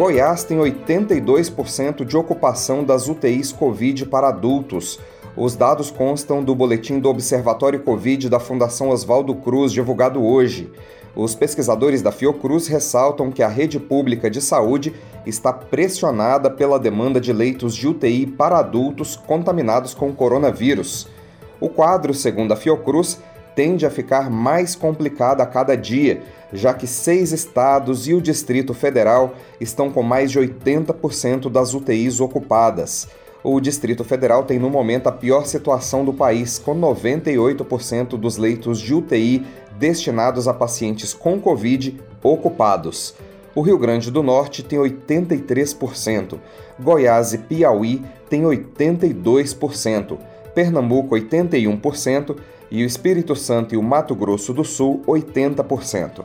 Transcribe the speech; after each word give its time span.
Goiás 0.00 0.44
tem 0.44 0.56
82% 0.56 2.06
de 2.06 2.16
ocupação 2.16 2.82
das 2.82 3.06
UTIs 3.06 3.52
Covid 3.52 4.06
para 4.06 4.28
adultos. 4.28 4.98
Os 5.36 5.54
dados 5.54 5.90
constam 5.90 6.42
do 6.42 6.54
boletim 6.54 6.98
do 6.98 7.10
Observatório 7.10 7.80
Covid 7.80 8.30
da 8.30 8.40
Fundação 8.40 8.88
Oswaldo 8.88 9.34
Cruz, 9.34 9.70
divulgado 9.70 10.24
hoje. 10.24 10.72
Os 11.14 11.34
pesquisadores 11.34 12.00
da 12.00 12.10
Fiocruz 12.10 12.66
ressaltam 12.66 13.30
que 13.30 13.42
a 13.42 13.48
rede 13.48 13.78
pública 13.78 14.30
de 14.30 14.40
saúde 14.40 14.94
está 15.26 15.52
pressionada 15.52 16.48
pela 16.48 16.78
demanda 16.78 17.20
de 17.20 17.30
leitos 17.30 17.74
de 17.74 17.86
UTI 17.86 18.26
para 18.26 18.56
adultos 18.56 19.16
contaminados 19.16 19.92
com 19.92 20.14
coronavírus. 20.14 21.08
O 21.60 21.68
quadro, 21.68 22.14
segundo 22.14 22.52
a 22.52 22.56
Fiocruz, 22.56 23.20
tende 23.60 23.84
a 23.84 23.90
ficar 23.90 24.30
mais 24.30 24.74
complicado 24.74 25.42
a 25.42 25.46
cada 25.46 25.76
dia, 25.76 26.22
já 26.50 26.72
que 26.72 26.86
seis 26.86 27.30
estados 27.30 28.08
e 28.08 28.14
o 28.14 28.20
Distrito 28.22 28.72
Federal 28.72 29.34
estão 29.60 29.90
com 29.90 30.02
mais 30.02 30.30
de 30.30 30.40
80% 30.40 31.50
das 31.50 31.74
UTIs 31.74 32.20
ocupadas. 32.20 33.06
O 33.44 33.60
Distrito 33.60 34.02
Federal 34.02 34.44
tem 34.44 34.58
no 34.58 34.70
momento 34.70 35.08
a 35.08 35.12
pior 35.12 35.44
situação 35.44 36.06
do 36.06 36.14
país, 36.14 36.58
com 36.58 36.74
98% 36.74 38.16
dos 38.16 38.38
leitos 38.38 38.80
de 38.80 38.94
UTI 38.94 39.44
destinados 39.76 40.48
a 40.48 40.54
pacientes 40.54 41.12
com 41.12 41.38
Covid 41.38 42.00
ocupados. 42.22 43.14
O 43.54 43.60
Rio 43.60 43.76
Grande 43.76 44.10
do 44.10 44.22
Norte 44.22 44.62
tem 44.62 44.78
83%, 44.78 46.38
Goiás 46.82 47.34
e 47.34 47.38
Piauí 47.38 48.02
têm 48.30 48.40
82%, 48.44 50.16
Pernambuco 50.54 51.14
81% 51.14 52.36
e 52.70 52.82
o 52.82 52.86
Espírito 52.86 53.34
Santo 53.34 53.74
e 53.74 53.78
o 53.78 53.82
Mato 53.82 54.14
Grosso 54.14 54.52
do 54.52 54.64
Sul 54.64 55.02
80%. 55.06 56.24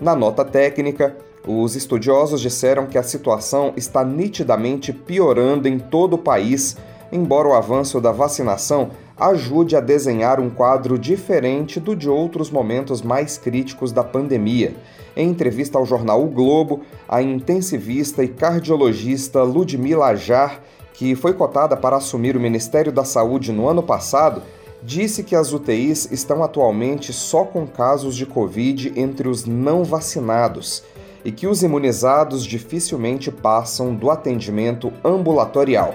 Na 0.00 0.14
nota 0.14 0.44
técnica, 0.44 1.16
os 1.46 1.76
estudiosos 1.76 2.40
disseram 2.40 2.86
que 2.86 2.98
a 2.98 3.02
situação 3.02 3.72
está 3.76 4.04
nitidamente 4.04 4.92
piorando 4.92 5.68
em 5.68 5.78
todo 5.78 6.14
o 6.14 6.18
país, 6.18 6.76
embora 7.10 7.48
o 7.48 7.54
avanço 7.54 8.00
da 8.00 8.10
vacinação 8.10 8.90
ajude 9.16 9.74
a 9.76 9.80
desenhar 9.80 10.38
um 10.38 10.50
quadro 10.50 10.98
diferente 10.98 11.80
do 11.80 11.96
de 11.96 12.08
outros 12.08 12.50
momentos 12.50 13.00
mais 13.00 13.38
críticos 13.38 13.92
da 13.92 14.04
pandemia. 14.04 14.74
Em 15.16 15.30
entrevista 15.30 15.78
ao 15.78 15.86
jornal 15.86 16.22
O 16.22 16.28
Globo, 16.28 16.82
a 17.08 17.22
intensivista 17.22 18.22
e 18.22 18.28
cardiologista 18.28 19.42
Ludmila 19.42 20.08
Ajar, 20.08 20.60
que 20.96 21.14
foi 21.14 21.34
cotada 21.34 21.76
para 21.76 21.96
assumir 21.96 22.38
o 22.38 22.40
Ministério 22.40 22.90
da 22.90 23.04
Saúde 23.04 23.52
no 23.52 23.68
ano 23.68 23.82
passado, 23.82 24.42
disse 24.82 25.22
que 25.22 25.36
as 25.36 25.52
UTIs 25.52 26.10
estão 26.10 26.42
atualmente 26.42 27.12
só 27.12 27.44
com 27.44 27.66
casos 27.66 28.16
de 28.16 28.24
Covid 28.24 28.94
entre 28.96 29.28
os 29.28 29.44
não 29.44 29.84
vacinados 29.84 30.82
e 31.22 31.30
que 31.30 31.46
os 31.46 31.62
imunizados 31.62 32.46
dificilmente 32.46 33.30
passam 33.30 33.94
do 33.94 34.10
atendimento 34.10 34.90
ambulatorial. 35.04 35.94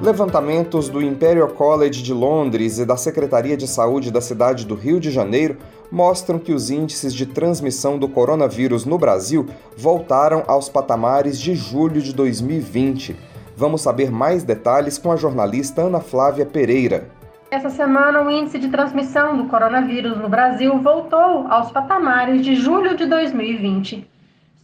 Levantamentos 0.00 0.88
do 0.88 1.02
Imperial 1.02 1.48
College 1.48 2.04
de 2.04 2.14
Londres 2.14 2.78
e 2.78 2.84
da 2.84 2.96
Secretaria 2.96 3.56
de 3.56 3.66
Saúde 3.66 4.12
da 4.12 4.20
cidade 4.20 4.64
do 4.64 4.76
Rio 4.76 5.00
de 5.00 5.10
Janeiro 5.10 5.58
mostram 5.90 6.38
que 6.38 6.52
os 6.52 6.70
índices 6.70 7.12
de 7.12 7.26
transmissão 7.26 7.98
do 7.98 8.08
coronavírus 8.08 8.84
no 8.84 8.98
Brasil 8.98 9.46
voltaram 9.76 10.44
aos 10.46 10.68
patamares 10.68 11.40
de 11.40 11.54
julho 11.54 12.00
de 12.00 12.12
2020 12.14 13.30
Vamos 13.60 13.82
saber 13.82 14.10
mais 14.10 14.42
detalhes 14.42 14.96
com 14.96 15.12
a 15.12 15.16
jornalista 15.16 15.82
Ana 15.82 16.00
Flávia 16.00 16.46
Pereira. 16.46 17.10
Essa 17.50 17.68
semana, 17.68 18.22
o 18.22 18.30
índice 18.30 18.58
de 18.58 18.70
transmissão 18.70 19.36
do 19.36 19.50
coronavírus 19.50 20.16
no 20.16 20.30
Brasil 20.30 20.78
voltou 20.78 21.46
aos 21.46 21.70
patamares 21.70 22.42
de 22.42 22.54
julho 22.54 22.96
de 22.96 23.04
2020. 23.04 24.08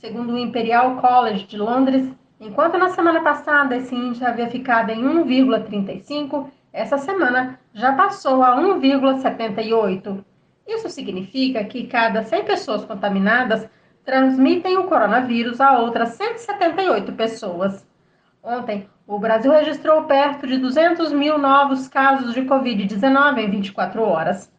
Segundo 0.00 0.32
o 0.32 0.38
Imperial 0.38 0.96
College 0.96 1.44
de 1.46 1.58
Londres, 1.58 2.08
enquanto 2.40 2.78
na 2.78 2.88
semana 2.88 3.20
passada 3.20 3.76
esse 3.76 3.94
índice 3.94 4.24
havia 4.24 4.48
ficado 4.48 4.88
em 4.88 5.04
1,35, 5.04 6.46
essa 6.72 6.96
semana 6.96 7.60
já 7.74 7.92
passou 7.92 8.42
a 8.42 8.56
1,78. 8.56 10.24
Isso 10.66 10.88
significa 10.90 11.62
que 11.64 11.86
cada 11.86 12.22
100 12.24 12.44
pessoas 12.44 12.84
contaminadas 12.84 13.68
transmitem 14.04 14.78
o 14.78 14.84
coronavírus 14.84 15.60
a 15.60 15.78
outras 15.78 16.10
178 16.10 17.12
pessoas. 17.12 17.86
Ontem, 18.42 18.88
o 19.06 19.18
Brasil 19.18 19.52
registrou 19.52 20.04
perto 20.04 20.46
de 20.46 20.58
200 20.58 21.12
mil 21.12 21.38
novos 21.38 21.88
casos 21.88 22.34
de 22.34 22.42
Covid-19 22.42 23.38
em 23.38 23.50
24 23.50 24.02
horas. 24.02 24.52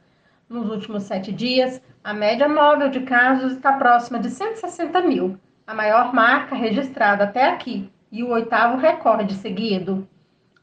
Nos 0.50 0.70
últimos 0.70 1.04
sete 1.04 1.32
dias, 1.32 1.82
a 2.04 2.14
média 2.14 2.48
móvel 2.48 2.90
de 2.90 3.02
casos 3.02 3.54
está 3.54 3.74
próxima 3.74 4.20
de 4.20 4.30
160 4.30 5.02
mil, 5.02 5.38
a 5.66 5.74
maior 5.74 6.14
marca 6.14 6.56
registrada 6.56 7.26
até 7.26 7.50
aqui 7.50 7.90
e 8.10 8.24
o 8.24 8.30
oitavo 8.30 8.78
recorde 8.78 9.34
seguido. 9.34 10.08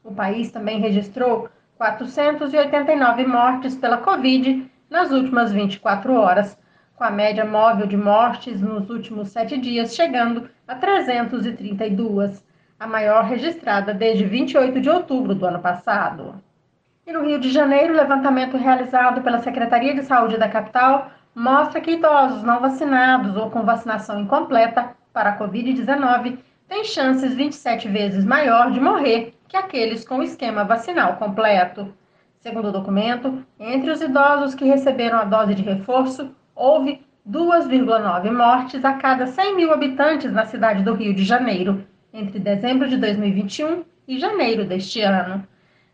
O 0.03 0.13
país 0.13 0.51
também 0.51 0.79
registrou 0.79 1.49
489 1.77 3.27
mortes 3.27 3.75
pela 3.75 3.97
Covid 3.97 4.69
nas 4.89 5.11
últimas 5.11 5.51
24 5.51 6.13
horas, 6.13 6.57
com 6.95 7.03
a 7.03 7.11
média 7.11 7.45
móvel 7.45 7.87
de 7.87 7.97
mortes 7.97 8.61
nos 8.61 8.89
últimos 8.89 9.29
sete 9.29 9.57
dias 9.57 9.95
chegando 9.95 10.49
a 10.67 10.75
332 10.75 12.43
a 12.79 12.87
maior 12.87 13.23
registrada 13.23 13.93
desde 13.93 14.25
28 14.25 14.81
de 14.81 14.89
outubro 14.89 15.33
do 15.33 15.45
ano 15.45 15.59
passado. 15.59 16.41
E 17.07 17.11
no 17.11 17.23
Rio 17.23 17.39
de 17.39 17.51
Janeiro, 17.51 17.93
o 17.93 17.97
levantamento 17.97 18.57
realizado 18.57 19.21
pela 19.21 19.39
Secretaria 19.39 19.93
de 19.93 20.03
Saúde 20.03 20.37
da 20.37 20.49
capital 20.49 21.11
mostra 21.33 21.81
que 21.81 21.91
idosos 21.91 22.43
não 22.43 22.59
vacinados 22.59 23.35
ou 23.35 23.49
com 23.49 23.63
vacinação 23.63 24.19
incompleta 24.19 24.95
para 25.13 25.31
a 25.31 25.37
Covid-19 25.37 26.39
têm 26.67 26.83
chances 26.83 27.33
27 27.35 27.87
vezes 27.89 28.25
maior 28.25 28.71
de 28.71 28.79
morrer 28.79 29.33
que 29.47 29.55
aqueles 29.55 30.05
com 30.05 30.23
esquema 30.23 30.63
vacinal 30.63 31.17
completo. 31.17 31.93
Segundo 32.45 32.67
o 32.67 32.71
documento, 32.71 33.43
entre 33.59 33.89
os 33.89 33.99
idosos 34.03 34.53
que 34.53 34.65
receberam 34.65 35.17
a 35.17 35.23
dose 35.23 35.55
de 35.55 35.63
reforço, 35.63 36.29
houve 36.53 37.03
2,9 37.27 38.31
mortes 38.31 38.85
a 38.85 38.93
cada 38.93 39.25
100 39.25 39.55
mil 39.55 39.73
habitantes 39.73 40.31
na 40.31 40.45
cidade 40.45 40.83
do 40.83 40.93
Rio 40.93 41.11
de 41.15 41.23
Janeiro, 41.23 41.83
entre 42.13 42.37
dezembro 42.37 42.87
de 42.87 42.97
2021 42.97 43.83
e 44.07 44.19
janeiro 44.19 44.63
deste 44.63 45.01
ano. 45.01 45.43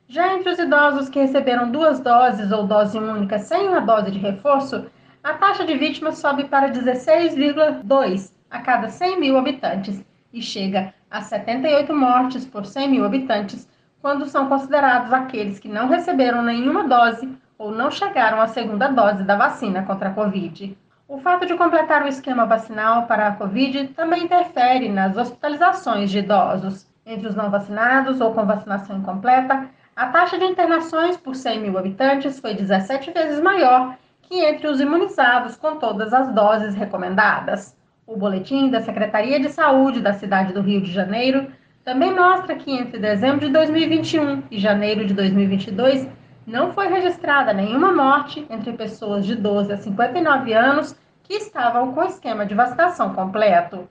Já 0.10 0.34
entre 0.34 0.50
os 0.50 0.60
idosos 0.60 1.08
que 1.08 1.22
receberam 1.22 1.72
duas 1.72 2.02
doses 2.02 2.52
ou 2.52 2.68
dose 2.68 2.98
única 2.98 3.40
sem 3.40 3.70
uma 3.70 3.80
dose 3.80 4.12
de 4.12 4.20
reforço, 4.20 4.88
a 5.24 5.36
taxa 5.36 5.64
de 5.64 5.78
vítimas 5.78 6.18
sobe 6.18 6.44
para 6.44 6.70
16,2 6.70 8.34
a 8.50 8.60
cada 8.60 8.90
100 8.90 9.22
mil 9.22 9.38
habitantes 9.38 10.04
e 10.34 10.42
chega 10.42 10.94
a 11.10 11.22
78 11.22 11.96
mortes 11.96 12.46
por 12.46 12.66
100 12.66 12.90
mil 12.90 13.06
habitantes 13.06 13.71
quando 14.02 14.26
são 14.26 14.48
considerados 14.48 15.14
aqueles 15.14 15.60
que 15.60 15.70
não 15.70 15.88
receberam 15.88 16.42
nenhuma 16.42 16.88
dose 16.88 17.30
ou 17.58 17.72
não 17.72 17.92
chegaram 17.92 18.42
à 18.42 18.48
segunda 18.48 18.88
dose 18.88 19.24
da 19.24 19.36
vacina 19.36 19.84
contra 19.84 20.10
a 20.10 20.14
Covid. 20.14 20.76
O 21.08 21.20
fato 21.20 21.46
de 21.46 21.56
completar 21.56 22.04
o 22.04 22.08
esquema 22.08 22.46
vacinal 22.46 23.06
para 23.06 23.28
a 23.28 23.36
Covid 23.36 23.90
também 23.90 24.24
interfere 24.24 24.90
nas 24.90 25.16
hospitalizações 25.16 26.10
de 26.10 26.20
idosos. 26.20 26.88
Entre 27.06 27.28
os 27.28 27.36
não 27.36 27.50
vacinados 27.50 28.22
ou 28.22 28.34
com 28.34 28.46
vacinação 28.46 28.98
incompleta, 28.98 29.68
a 29.96 30.08
taxa 30.08 30.38
de 30.40 30.46
internações 30.46 31.18
por 31.18 31.36
100 31.36 31.60
mil 31.60 31.78
habitantes 31.78 32.40
foi 32.40 32.54
17 32.54 33.12
vezes 33.12 33.42
maior 33.42 33.96
que 34.22 34.40
entre 34.46 34.68
os 34.68 34.80
imunizados 34.80 35.58
com 35.58 35.76
todas 35.76 36.14
as 36.14 36.34
doses 36.34 36.74
recomendadas. 36.74 37.78
O 38.08 38.16
boletim 38.16 38.70
da 38.70 38.82
Secretaria 38.82 39.40
de 39.40 39.50
Saúde 39.50 40.00
da 40.00 40.14
cidade 40.14 40.54
do 40.54 40.62
Rio 40.62 40.82
de 40.82 40.92
Janeiro 40.92 41.52
também 41.84 42.14
mostra 42.14 42.56
que 42.56 42.72
entre 42.72 43.00
dezembro 43.00 43.48
de 43.48 43.52
2021 43.52 44.44
e 44.52 44.60
janeiro 44.60 45.06
de 45.06 45.14
2022 45.14 46.08
não 46.46 46.74
foi 46.74 46.88
registrada 46.88 47.54
nenhuma 47.54 47.92
morte 47.92 48.46
entre 48.50 48.74
pessoas 48.74 49.26
de 49.26 49.36
12 49.36 49.74
a 49.74 49.78
59 49.78 50.54
anos 50.54 50.96
que 51.24 51.34
estavam 51.34 51.94
com 51.94 52.04
esquema 52.04 52.46
de 52.46 52.54
vacinação 52.54 53.14
completo. 53.14 53.90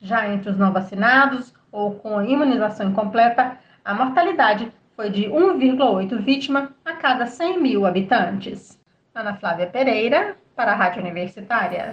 Já 0.00 0.28
entre 0.28 0.50
os 0.50 0.58
não 0.58 0.72
vacinados 0.72 1.54
ou 1.72 1.94
com 1.96 2.22
imunização 2.22 2.88
incompleta, 2.88 3.58
a 3.84 3.94
mortalidade 3.94 4.72
foi 4.94 5.10
de 5.10 5.24
1,8 5.24 6.18
vítima 6.22 6.72
a 6.84 6.94
cada 6.94 7.26
100 7.26 7.60
mil 7.60 7.86
habitantes. 7.86 8.80
Ana 9.14 9.34
Flávia 9.34 9.66
Pereira, 9.66 10.36
para 10.54 10.72
a 10.72 10.74
Rádio 10.74 11.02
Universitária. 11.02 11.92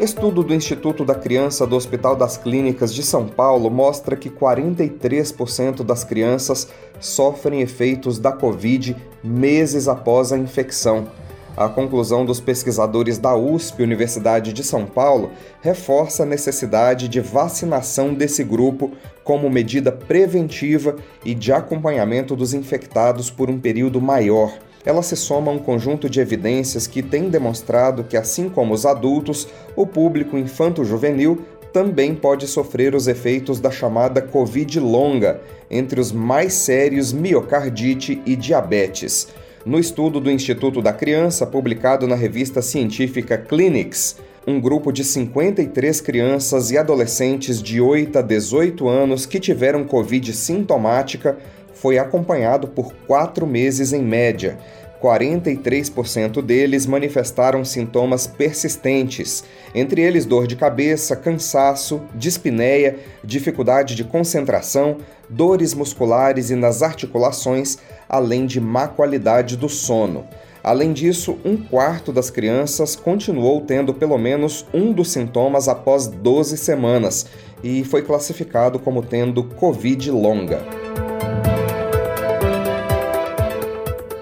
Estudo 0.00 0.42
do 0.42 0.54
Instituto 0.54 1.04
da 1.04 1.14
Criança 1.14 1.66
do 1.66 1.76
Hospital 1.76 2.16
das 2.16 2.38
Clínicas 2.38 2.94
de 2.94 3.02
São 3.02 3.28
Paulo 3.28 3.68
mostra 3.68 4.16
que 4.16 4.30
43% 4.30 5.82
das 5.82 6.04
crianças 6.04 6.68
sofrem 6.98 7.60
efeitos 7.60 8.18
da 8.18 8.32
Covid 8.32 8.96
meses 9.22 9.88
após 9.88 10.32
a 10.32 10.38
infecção. 10.38 11.06
A 11.54 11.68
conclusão 11.68 12.24
dos 12.24 12.40
pesquisadores 12.40 13.18
da 13.18 13.36
USP, 13.36 13.82
Universidade 13.82 14.54
de 14.54 14.64
São 14.64 14.86
Paulo, 14.86 15.32
reforça 15.60 16.22
a 16.22 16.26
necessidade 16.26 17.06
de 17.06 17.20
vacinação 17.20 18.14
desse 18.14 18.42
grupo 18.42 18.92
como 19.22 19.50
medida 19.50 19.92
preventiva 19.92 20.96
e 21.22 21.34
de 21.34 21.52
acompanhamento 21.52 22.34
dos 22.34 22.54
infectados 22.54 23.30
por 23.30 23.50
um 23.50 23.60
período 23.60 24.00
maior. 24.00 24.50
Ela 24.84 25.02
se 25.02 25.16
soma 25.16 25.50
a 25.50 25.54
um 25.54 25.58
conjunto 25.58 26.08
de 26.08 26.20
evidências 26.20 26.86
que 26.86 27.02
tem 27.02 27.28
demonstrado 27.28 28.04
que, 28.04 28.16
assim 28.16 28.48
como 28.48 28.72
os 28.72 28.86
adultos, 28.86 29.46
o 29.76 29.86
público 29.86 30.38
infanto-juvenil 30.38 31.44
também 31.72 32.14
pode 32.14 32.46
sofrer 32.46 32.94
os 32.94 33.06
efeitos 33.06 33.60
da 33.60 33.70
chamada 33.70 34.20
Covid 34.20 34.80
longa, 34.80 35.40
entre 35.70 36.00
os 36.00 36.10
mais 36.10 36.54
sérios 36.54 37.12
miocardite 37.12 38.20
e 38.26 38.34
diabetes. 38.34 39.28
No 39.64 39.78
estudo 39.78 40.18
do 40.18 40.30
Instituto 40.30 40.80
da 40.80 40.92
Criança, 40.92 41.46
publicado 41.46 42.06
na 42.06 42.16
revista 42.16 42.62
científica 42.62 43.36
Clinics, 43.36 44.16
um 44.46 44.58
grupo 44.58 44.90
de 44.90 45.04
53 45.04 46.00
crianças 46.00 46.70
e 46.70 46.78
adolescentes 46.78 47.62
de 47.62 47.80
8 47.80 48.18
a 48.18 48.22
18 48.22 48.88
anos 48.88 49.26
que 49.26 49.38
tiveram 49.38 49.84
Covid 49.84 50.32
sintomática 50.32 51.38
foi 51.80 51.98
acompanhado 51.98 52.68
por 52.68 52.92
quatro 53.06 53.46
meses 53.46 53.92
em 53.92 54.02
média. 54.02 54.58
43% 55.02 56.42
deles 56.42 56.84
manifestaram 56.84 57.64
sintomas 57.64 58.26
persistentes, 58.26 59.42
entre 59.74 60.02
eles 60.02 60.26
dor 60.26 60.46
de 60.46 60.56
cabeça, 60.56 61.16
cansaço, 61.16 62.02
dispneia, 62.14 62.98
dificuldade 63.24 63.94
de 63.94 64.04
concentração, 64.04 64.98
dores 65.28 65.72
musculares 65.72 66.50
e 66.50 66.54
nas 66.54 66.82
articulações, 66.82 67.78
além 68.06 68.44
de 68.44 68.60
má 68.60 68.86
qualidade 68.86 69.56
do 69.56 69.70
sono. 69.70 70.26
Além 70.62 70.92
disso, 70.92 71.38
um 71.42 71.56
quarto 71.56 72.12
das 72.12 72.28
crianças 72.28 72.94
continuou 72.94 73.62
tendo 73.62 73.94
pelo 73.94 74.18
menos 74.18 74.66
um 74.74 74.92
dos 74.92 75.10
sintomas 75.10 75.66
após 75.66 76.06
12 76.06 76.58
semanas 76.58 77.24
e 77.64 77.82
foi 77.84 78.02
classificado 78.02 78.78
como 78.78 79.02
tendo 79.02 79.42
Covid 79.44 80.10
longa. 80.10 80.60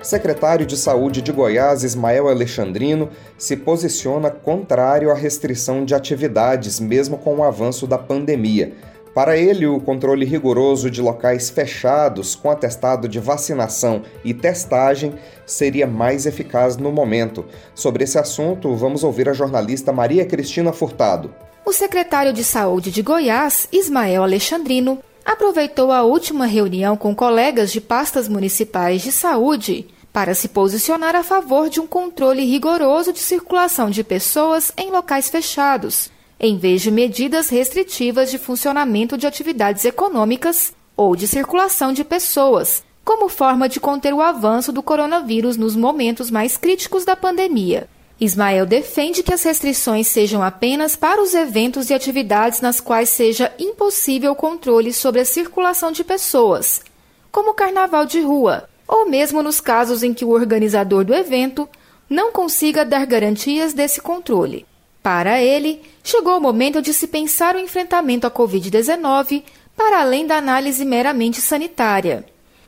Secretário 0.08 0.64
de 0.64 0.74
Saúde 0.74 1.20
de 1.20 1.30
Goiás, 1.30 1.84
Ismael 1.84 2.28
Alexandrino, 2.28 3.10
se 3.36 3.54
posiciona 3.54 4.30
contrário 4.30 5.10
à 5.10 5.14
restrição 5.14 5.84
de 5.84 5.94
atividades, 5.94 6.80
mesmo 6.80 7.18
com 7.18 7.36
o 7.36 7.44
avanço 7.44 7.86
da 7.86 7.98
pandemia. 7.98 8.72
Para 9.14 9.36
ele, 9.36 9.66
o 9.66 9.78
controle 9.78 10.24
rigoroso 10.24 10.90
de 10.90 11.02
locais 11.02 11.50
fechados 11.50 12.34
com 12.34 12.50
atestado 12.50 13.06
de 13.06 13.20
vacinação 13.20 14.00
e 14.24 14.32
testagem 14.32 15.12
seria 15.44 15.86
mais 15.86 16.24
eficaz 16.24 16.78
no 16.78 16.90
momento. 16.90 17.44
Sobre 17.74 18.04
esse 18.04 18.18
assunto, 18.18 18.74
vamos 18.74 19.04
ouvir 19.04 19.28
a 19.28 19.34
jornalista 19.34 19.92
Maria 19.92 20.24
Cristina 20.24 20.72
Furtado. 20.72 21.34
O 21.66 21.72
secretário 21.74 22.32
de 22.32 22.44
Saúde 22.44 22.90
de 22.90 23.02
Goiás, 23.02 23.68
Ismael 23.70 24.22
Alexandrino, 24.22 25.00
aproveitou 25.22 25.92
a 25.92 26.02
última 26.02 26.46
reunião 26.46 26.96
com 26.96 27.14
colegas 27.14 27.70
de 27.70 27.82
pastas 27.82 28.26
municipais 28.26 29.02
de 29.02 29.12
saúde 29.12 29.86
para 30.12 30.34
se 30.34 30.48
posicionar 30.48 31.14
a 31.14 31.22
favor 31.22 31.68
de 31.68 31.80
um 31.80 31.86
controle 31.86 32.44
rigoroso 32.44 33.12
de 33.12 33.18
circulação 33.18 33.90
de 33.90 34.02
pessoas 34.02 34.72
em 34.76 34.90
locais 34.90 35.28
fechados, 35.28 36.10
em 36.40 36.56
vez 36.56 36.82
de 36.82 36.90
medidas 36.90 37.48
restritivas 37.48 38.30
de 38.30 38.38
funcionamento 38.38 39.16
de 39.16 39.26
atividades 39.26 39.84
econômicas 39.84 40.72
ou 40.96 41.14
de 41.14 41.26
circulação 41.26 41.92
de 41.92 42.04
pessoas, 42.04 42.82
como 43.04 43.28
forma 43.28 43.68
de 43.68 43.80
conter 43.80 44.12
o 44.12 44.20
avanço 44.20 44.70
do 44.70 44.82
coronavírus 44.82 45.56
nos 45.56 45.74
momentos 45.74 46.30
mais 46.30 46.56
críticos 46.56 47.04
da 47.04 47.16
pandemia. 47.16 47.88
Ismael 48.20 48.66
defende 48.66 49.22
que 49.22 49.32
as 49.32 49.44
restrições 49.44 50.08
sejam 50.08 50.42
apenas 50.42 50.96
para 50.96 51.22
os 51.22 51.34
eventos 51.34 51.88
e 51.88 51.94
atividades 51.94 52.60
nas 52.60 52.80
quais 52.80 53.08
seja 53.08 53.52
impossível 53.58 54.34
controle 54.34 54.92
sobre 54.92 55.20
a 55.20 55.24
circulação 55.24 55.92
de 55.92 56.02
pessoas, 56.02 56.82
como 57.30 57.50
o 57.50 57.54
carnaval 57.54 58.04
de 58.04 58.20
rua, 58.20 58.67
ou 58.88 59.08
mesmo 59.08 59.42
nos 59.42 59.60
casos 59.60 60.02
em 60.02 60.14
que 60.14 60.24
o 60.24 60.30
organizador 60.30 61.04
do 61.04 61.14
evento 61.14 61.68
não 62.08 62.32
consiga 62.32 62.86
dar 62.86 63.04
garantias 63.04 63.74
desse 63.74 64.00
controle. 64.00 64.64
Para 65.02 65.42
ele, 65.42 65.82
chegou 66.02 66.38
o 66.38 66.40
momento 66.40 66.80
de 66.80 66.94
se 66.94 67.06
pensar 67.06 67.54
o 67.54 67.58
enfrentamento 67.58 68.26
à 68.26 68.30
Covid-19 68.30 69.42
para 69.76 70.00
além 70.00 70.26
da 70.26 70.36
análise 70.36 70.84
meramente 70.84 71.40
sanitária. 71.40 72.24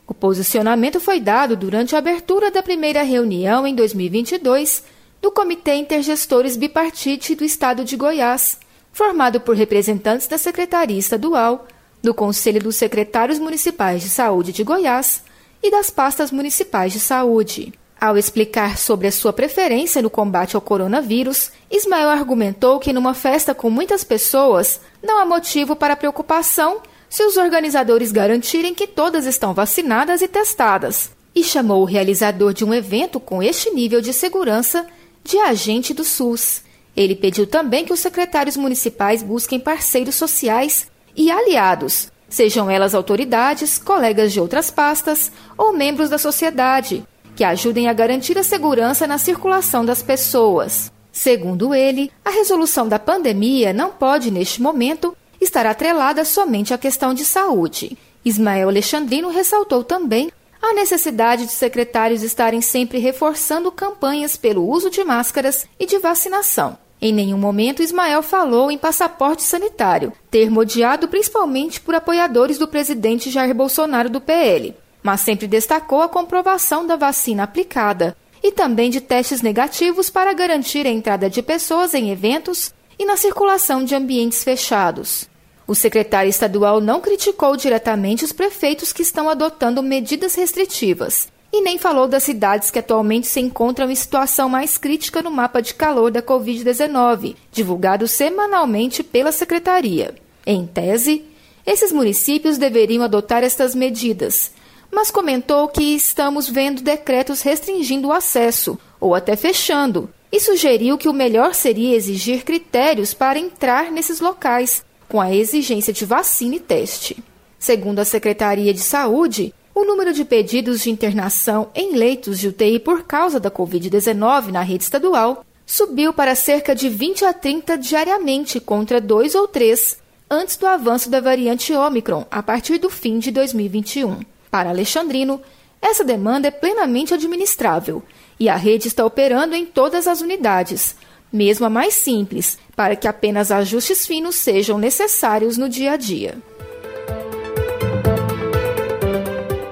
O 0.07 0.15
posicionamento 0.15 1.01
foi 1.01 1.21
dado 1.21 1.57
durante 1.57 1.95
a 1.95 1.99
abertura 1.99 2.51
da 2.51 2.63
primeira 2.63 3.03
reunião 3.03 3.67
em 3.67 3.75
2022 3.75 4.85
do 5.23 5.31
Comitê 5.31 5.75
Intergestores 5.75 6.57
Bipartite 6.57 7.35
do 7.35 7.45
Estado 7.45 7.85
de 7.85 7.97
Goiás, 7.97 8.59
formado 8.93 9.41
por 9.41 9.57
representantes 9.57 10.27
da 10.27 10.39
Secretaria 10.39 10.99
Estadual, 10.99 11.67
do 12.03 12.15
Conselho 12.15 12.61
dos 12.61 12.77
Secretários 12.77 13.39
Municipais 13.39 14.03
de 14.03 14.09
Saúde 14.09 14.53
de 14.53 14.65
Goiás, 14.65 15.23
e 15.63 15.71
das 15.71 15.91
pastas 15.91 16.31
municipais 16.31 16.93
de 16.93 17.01
saúde. 17.01 17.73
Ao 18.01 18.17
explicar 18.17 18.79
sobre 18.79 19.07
a 19.09 19.13
sua 19.13 19.31
preferência 19.31 20.01
no 20.01 20.09
combate 20.09 20.57
ao 20.57 20.63
coronavírus, 20.63 21.51
Ismael 21.71 22.09
argumentou 22.09 22.79
que 22.79 22.95
numa 22.95 23.13
festa 23.13 23.55
com 23.55 23.69
muitas 23.69 24.03
pessoas 24.03 24.81
não 25.03 25.19
há 25.19 25.27
motivo 25.27 25.77
para 25.77 25.95
preocupação 25.95 26.81
se 27.11 27.23
os 27.25 27.37
organizadores 27.37 28.11
garantirem 28.11 28.75
que 28.75 28.87
todas 28.87 29.27
estão 29.27 29.53
vacinadas 29.53 30.23
e 30.23 30.29
testadas, 30.29 31.11
e 31.35 31.45
chamou 31.45 31.83
o 31.83 31.85
realizador 31.85 32.55
de 32.55 32.65
um 32.65 32.73
evento 32.73 33.21
com 33.21 33.43
este 33.43 33.71
nível 33.71 34.01
de 34.01 34.15
segurança 34.15 34.87
de 35.23 35.37
agente 35.39 35.93
do 35.93 36.05
SUS. 36.05 36.63
Ele 36.97 37.15
pediu 37.15 37.47
também 37.47 37.85
que 37.85 37.93
os 37.93 38.01
secretários 38.01 38.57
municipais 38.57 39.23
busquem 39.23 39.61
parceiros 39.61 40.15
sociais 40.15 40.87
e 41.15 41.31
aliados 41.31 42.11
sejam 42.31 42.71
elas 42.71 42.95
autoridades, 42.95 43.79
colegas 43.79 44.33
de 44.33 44.41
outras 44.41 44.71
pastas 44.71 45.31
ou 45.59 45.73
membros 45.73 46.09
da 46.09 46.17
sociedade, 46.17 47.05
que 47.37 47.45
ajudem 47.45 47.89
a 47.89 47.93
garantir 47.93 48.39
a 48.39 48.43
segurança 48.43 49.07
na 49.07 49.19
circulação 49.19 49.85
das 49.85 50.01
pessoas. 50.01 50.91
Segundo 51.13 51.75
ele, 51.75 52.11
a 52.25 52.31
resolução 52.31 52.89
da 52.89 52.99
pandemia 52.99 53.73
não 53.73 53.91
pode, 53.91 54.31
neste 54.31 54.63
momento, 54.63 55.15
estar 55.41 55.67
atrelada 55.67 56.25
somente 56.25 56.73
à 56.73 56.79
questão 56.79 57.13
de 57.13 57.25
saúde. 57.25 57.99
Ismael 58.25 58.69
Alexandrino 58.69 59.29
ressaltou 59.29 59.83
também 59.83 60.31
a 60.63 60.75
necessidade 60.75 61.47
de 61.47 61.53
secretários 61.53 62.23
estarem 62.23 62.61
sempre 62.61 62.99
reforçando 62.99 63.73
campanhas 63.73 64.37
pelo 64.37 64.69
uso 64.69 64.91
de 64.91 65.03
máscaras 65.03 65.67
e 65.79 65.87
de 65.87 65.99
vacinação. 65.99 66.79
Em 67.03 67.13
nenhum 67.15 67.39
momento 67.39 67.83
Ismael 67.83 68.23
falou 68.23 68.71
em 68.71 68.77
passaporte 68.77 69.43
sanitário, 69.43 70.13
termo 70.31 70.61
odiado 70.61 71.09
principalmente 71.09 71.81
por 71.81 71.95
apoiadores 71.95 72.59
do 72.59 72.69
presidente 72.69 73.31
Jair 73.31 73.55
Bolsonaro 73.55 74.11
do 74.11 74.21
PL, 74.21 74.77
mas 75.03 75.23
sempre 75.23 75.47
destacou 75.47 76.03
a 76.03 76.09
comprovação 76.11 76.87
da 76.87 76.97
vacina 76.97 77.45
aplicada 77.45 78.15
e 78.43 78.53
também 78.53 78.91
de 78.91 79.01
testes 79.01 79.41
negativos 79.41 80.11
para 80.11 80.35
garantir 80.35 80.87
a 80.87 80.91
entrada 80.91 81.31
de 81.31 81.41
pessoas 81.41 81.95
em 81.95 82.11
eventos 82.11 82.75
e 82.99 83.07
na 83.07 83.17
circulação 83.17 83.83
de 83.83 83.95
ambientes 83.95 84.45
fechados. 84.45 85.27
O 85.67 85.75
secretário 85.75 86.29
estadual 86.29 86.83
não 86.83 87.01
criticou 87.01 87.57
diretamente 87.57 88.27
os 88.27 88.33
prefeitos 88.33 88.93
que 88.93 89.03
estão 89.03 89.31
adotando 89.31 89.83
medidas 89.83 90.35
restritivas 90.35 91.29
e 91.53 91.61
nem 91.63 91.79
falou 91.79 92.07
das 92.07 92.23
cidades 92.23 92.71
que 92.71 92.79
atualmente 92.79 93.27
se 93.27 93.41
encontram 93.41 93.91
em 93.91 93.95
situação 93.95 94.49
mais 94.49 94.79
crítica 94.79 95.21
no 95.21 95.31
mapa 95.31 95.61
de 95.61 95.75
calor 95.75 96.11
da 96.11 96.23
Covid-19, 96.23 97.37
divulgado 97.51 98.07
semanalmente 98.07 99.03
pela 99.03 99.33
Secretaria. 99.33 100.15
Em 100.47 100.67
tese, 100.67 101.25
esses 101.67 101.93
municípios 101.93 102.57
deveriam 102.57 103.03
adotar 103.03 103.43
estas 103.43 103.75
medidas, 103.75 104.53
mas 104.91 105.11
comentou 105.11 105.69
que 105.69 105.95
estamos 105.95 106.49
vendo 106.49 106.83
decretos 106.83 107.43
restringindo 107.43 108.09
o 108.09 108.13
acesso, 108.13 108.79
ou 109.01 109.15
até 109.15 109.37
fechando, 109.37 110.09
e 110.33 110.39
sugeriu 110.39 110.97
que 110.97 111.09
o 111.09 111.13
melhor 111.13 111.55
seria 111.55 111.97
exigir 111.97 112.45
critérios 112.45 113.13
para 113.13 113.39
entrar 113.39 113.91
nesses 113.91 114.21
locais, 114.21 114.85
com 115.09 115.21
a 115.21 115.35
exigência 115.35 115.93
de 115.93 116.05
vacina 116.05 116.55
e 116.55 116.61
teste. 116.61 117.17
Segundo 117.59 117.99
a 117.99 118.05
Secretaria 118.05 118.73
de 118.73 118.81
Saúde, 118.81 119.53
o 119.75 119.85
número 119.85 120.13
de 120.13 120.25
pedidos 120.25 120.83
de 120.83 120.91
internação 120.91 121.71
em 121.75 121.95
leitos 121.97 122.39
de 122.39 122.49
UTI 122.49 122.79
por 122.79 123.05
causa 123.05 123.39
da 123.39 123.51
Covid-19 123.51 124.49
na 124.49 124.63
rede 124.63 124.85
estadual 124.85 125.45
subiu 125.65 126.13
para 126.13 126.35
cerca 126.35 126.75
de 126.75 126.89
20 126.89 127.25
a 127.25 127.33
30 127.33 127.79
diariamente, 127.79 128.59
contra 128.59 129.01
dois 129.01 129.35
ou 129.35 129.47
três 129.47 129.99
antes 130.29 130.57
do 130.57 130.67
avanço 130.67 131.09
da 131.09 131.21
variante 131.21 131.73
Ômicron, 131.73 132.27
a 132.31 132.43
partir 132.43 132.79
do 132.79 132.91
fim 132.91 133.19
de 133.19 133.31
2021. 133.31 134.21
Para 134.51 134.71
Alexandrino, 134.71 135.41
Essa 135.81 136.05
demanda 136.05 136.49
é 136.49 136.51
plenamente 136.51 137.15
administrável 137.15 138.03
e 138.39 138.49
a 138.49 138.57
rede 138.57 138.89
está 138.89 139.05
operando 139.05 139.55
em 139.55 139.65
todas 139.65 140.07
as 140.07 140.21
unidades, 140.21 140.95
mesmo 141.33 141.67
a 141.67 141.71
mais 141.71 141.95
simples, 141.95 142.59
para 142.77 142.97
que 142.97 143.09
apenas 143.09 143.51
ajustes 143.51 144.07
finos 144.07 144.35
sejam 144.37 144.79
necessários 144.79 145.57
no 145.57 145.69
dia 145.69 145.93
a 145.93 145.97
dia. 145.97 146.37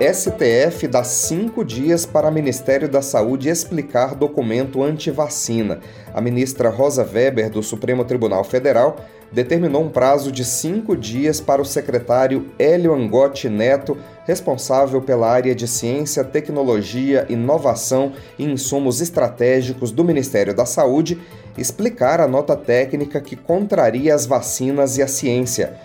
STF 0.01 0.87
dá 0.87 1.03
cinco 1.03 1.65
dias 1.65 2.07
para 2.07 2.29
o 2.29 2.33
Ministério 2.33 2.89
da 2.89 3.03
Saúde 3.03 3.49
explicar 3.49 4.15
documento 4.15 4.81
anti-vacina. 4.81 5.81
A 6.15 6.21
ministra 6.21 6.71
Rosa 6.71 7.03
Weber, 7.03 7.51
do 7.51 7.65
Supremo 7.65 8.05
Tribunal 8.05 8.45
Federal, 8.45 8.95
determinou 9.33 9.83
um 9.83 9.89
prazo 9.89 10.31
de 10.31 10.45
cinco 10.45 10.97
dias 10.97 11.41
para 11.41 11.61
o 11.61 11.65
secretário 11.65 12.47
Hélio 12.61 12.95
Angotti 12.95 13.49
Neto, 13.49 13.99
responsável 14.25 15.03
pela 15.03 15.29
área 15.29 15.53
de 15.53 15.67
Ciência, 15.67 16.23
Tecnologia, 16.23 17.27
Inovação 17.29 18.13
e 18.39 18.45
Insumos 18.45 19.01
Estratégicos 19.01 19.91
do 19.91 20.05
Ministério 20.05 20.55
da 20.55 20.65
Saúde, 20.65 21.19
explicar 21.57 22.21
a 22.21 22.29
nota 22.29 22.55
técnica 22.55 23.21
que 23.21 23.35
contraria 23.35 24.15
as 24.15 24.27
vacinas 24.27 24.97
e 24.97 25.03
a 25.03 25.09
ciência 25.09 25.77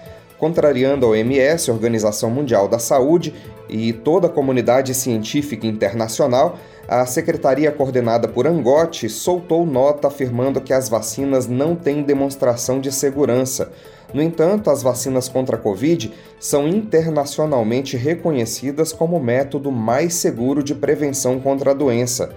contrariando 0.43 1.05
a 1.05 1.09
OMS, 1.11 1.71
Organização 1.71 2.29
Mundial 2.29 2.67
da 2.67 2.77
Saúde, 2.77 3.33
e 3.69 3.93
toda 3.93 4.27
a 4.27 4.29
comunidade 4.29 4.93
científica 4.93 5.65
internacional, 5.65 6.57
a 6.85 7.05
secretaria 7.05 7.71
coordenada 7.71 8.27
por 8.27 8.45
Angotti 8.45 9.07
soltou 9.07 9.65
nota 9.65 10.09
afirmando 10.09 10.59
que 10.59 10.73
as 10.73 10.89
vacinas 10.89 11.47
não 11.47 11.77
têm 11.77 12.03
demonstração 12.03 12.81
de 12.81 12.91
segurança. 12.91 13.71
No 14.13 14.21
entanto, 14.21 14.69
as 14.69 14.83
vacinas 14.83 15.29
contra 15.29 15.55
a 15.55 15.59
Covid 15.59 16.11
são 16.41 16.67
internacionalmente 16.67 17.95
reconhecidas 17.95 18.91
como 18.91 19.15
o 19.15 19.23
método 19.23 19.71
mais 19.71 20.15
seguro 20.15 20.61
de 20.61 20.75
prevenção 20.75 21.39
contra 21.39 21.71
a 21.71 21.73
doença. 21.73 22.31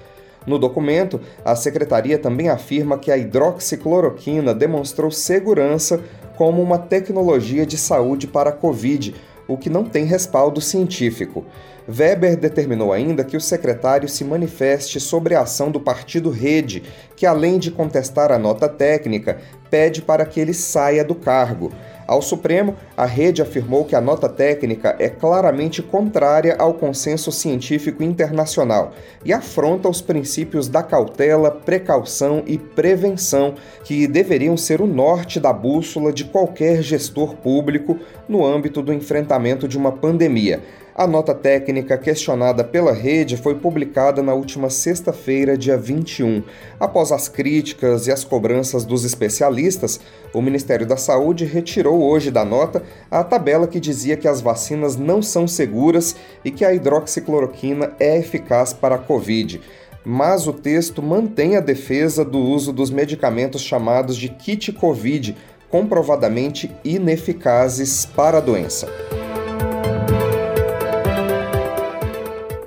No 0.47 0.61
documento, 0.61 1.21
a 1.45 1.57
secretaria 1.57 2.19
também 2.19 2.49
afirma 2.49 2.99
que 2.99 3.11
a 3.11 3.19
hidroxicloroquina 3.19 4.55
demonstrou 4.55 5.11
segurança 5.11 6.01
como 6.37 6.63
uma 6.63 6.79
tecnologia 6.79 7.67
de 7.67 7.77
saúde 7.77 8.27
para 8.27 8.51
a 8.51 8.53
Covid, 8.53 9.15
o 9.49 9.57
que 9.57 9.71
não 9.71 9.85
tem 9.85 10.05
respaldo 10.05 10.61
científico. 10.61 11.45
Weber 11.89 12.37
determinou 12.37 12.93
ainda 12.93 13.25
que 13.25 13.37
o 13.37 13.41
secretário 13.41 14.09
se 14.09 14.25
manifeste 14.25 14.99
sobre 14.99 15.35
a 15.35 15.43
ação 15.43 15.71
do 15.71 15.81
partido 15.81 16.31
Rede, 16.31 16.83
que, 17.15 17.25
além 17.25 17.59
de 17.59 17.71
contestar 17.71 18.33
a 18.33 18.39
nota 18.39 18.69
técnica, 18.69 19.39
pede 19.71 20.03
para 20.03 20.27
que 20.27 20.41
ele 20.41 20.53
saia 20.53 21.05
do 21.05 21.15
cargo. 21.15 21.73
Ao 22.07 22.23
Supremo, 22.23 22.77
a 22.97 23.05
rede 23.05 23.43
afirmou 23.43 23.85
que 23.85 23.97
a 23.97 24.01
nota 24.01 24.29
técnica 24.29 24.95
é 24.99 25.09
claramente 25.09 25.83
contrária 25.83 26.55
ao 26.57 26.75
consenso 26.75 27.33
científico 27.33 28.03
internacional 28.03 28.93
e 29.25 29.33
afronta 29.33 29.89
os 29.89 30.01
princípios 30.01 30.69
da 30.69 30.85
cautela, 30.85 31.51
precaução 31.51 32.45
e 32.47 32.59
prevenção, 32.59 33.55
que 33.83 34.07
deveriam 34.07 34.57
ser 34.57 34.81
o 34.81 34.87
norte 34.87 35.41
da 35.41 35.53
bússola 35.53 36.13
de 36.13 36.25
qualquer 36.25 36.81
gestor 36.81 37.35
público 37.35 37.99
no 38.29 38.47
âmbito 38.47 38.81
do 38.81 38.93
enfrentamento 38.93 39.67
de 39.67 39.77
uma 39.77 39.91
pandemia. 39.91 40.63
A 40.99 41.07
nota 41.07 41.35
técnica 41.35 41.99
questionada 41.99 42.65
pela 42.65 42.91
rede 42.91 43.37
foi 43.37 43.55
publicada 43.57 44.23
na 44.23 44.33
última 44.33 44.71
sexta-feira, 44.71 45.55
dia 45.55 45.77
21. 45.77 46.43
Após 46.81 47.13
as 47.13 47.29
críticas 47.29 48.07
e 48.07 48.11
as 48.11 48.25
cobranças 48.25 48.83
dos 48.83 49.05
especialistas, 49.05 50.01
o 50.33 50.41
Ministério 50.41 50.87
da 50.87 50.97
Saúde 50.97 51.45
retirou 51.45 52.03
hoje 52.03 52.31
da 52.31 52.47
nota 52.47 52.83
a 53.11 53.23
tabela 53.23 53.67
que 53.67 53.79
dizia 53.79 54.17
que 54.17 54.27
as 54.27 54.41
vacinas 54.41 54.97
não 54.97 55.21
são 55.21 55.47
seguras 55.47 56.17
e 56.43 56.51
que 56.51 56.65
a 56.65 56.73
hidroxicloroquina 56.73 57.93
é 58.01 58.17
eficaz 58.17 58.73
para 58.73 58.95
a 58.95 58.99
Covid 58.99 59.61
mas 60.09 60.47
o 60.47 60.53
texto 60.53 61.03
mantém 61.03 61.57
a 61.57 61.61
defesa 61.61 62.25
do 62.25 62.39
uso 62.39 62.73
dos 62.73 62.91
medicamentos 62.91 63.61
chamados 63.61 64.17
de 64.17 64.29
kit 64.29 64.71
Covid, 64.71 65.37
comprovadamente 65.69 66.71
ineficazes 66.85 68.07
para 68.07 68.39
a 68.39 68.41
doença. 68.41 68.87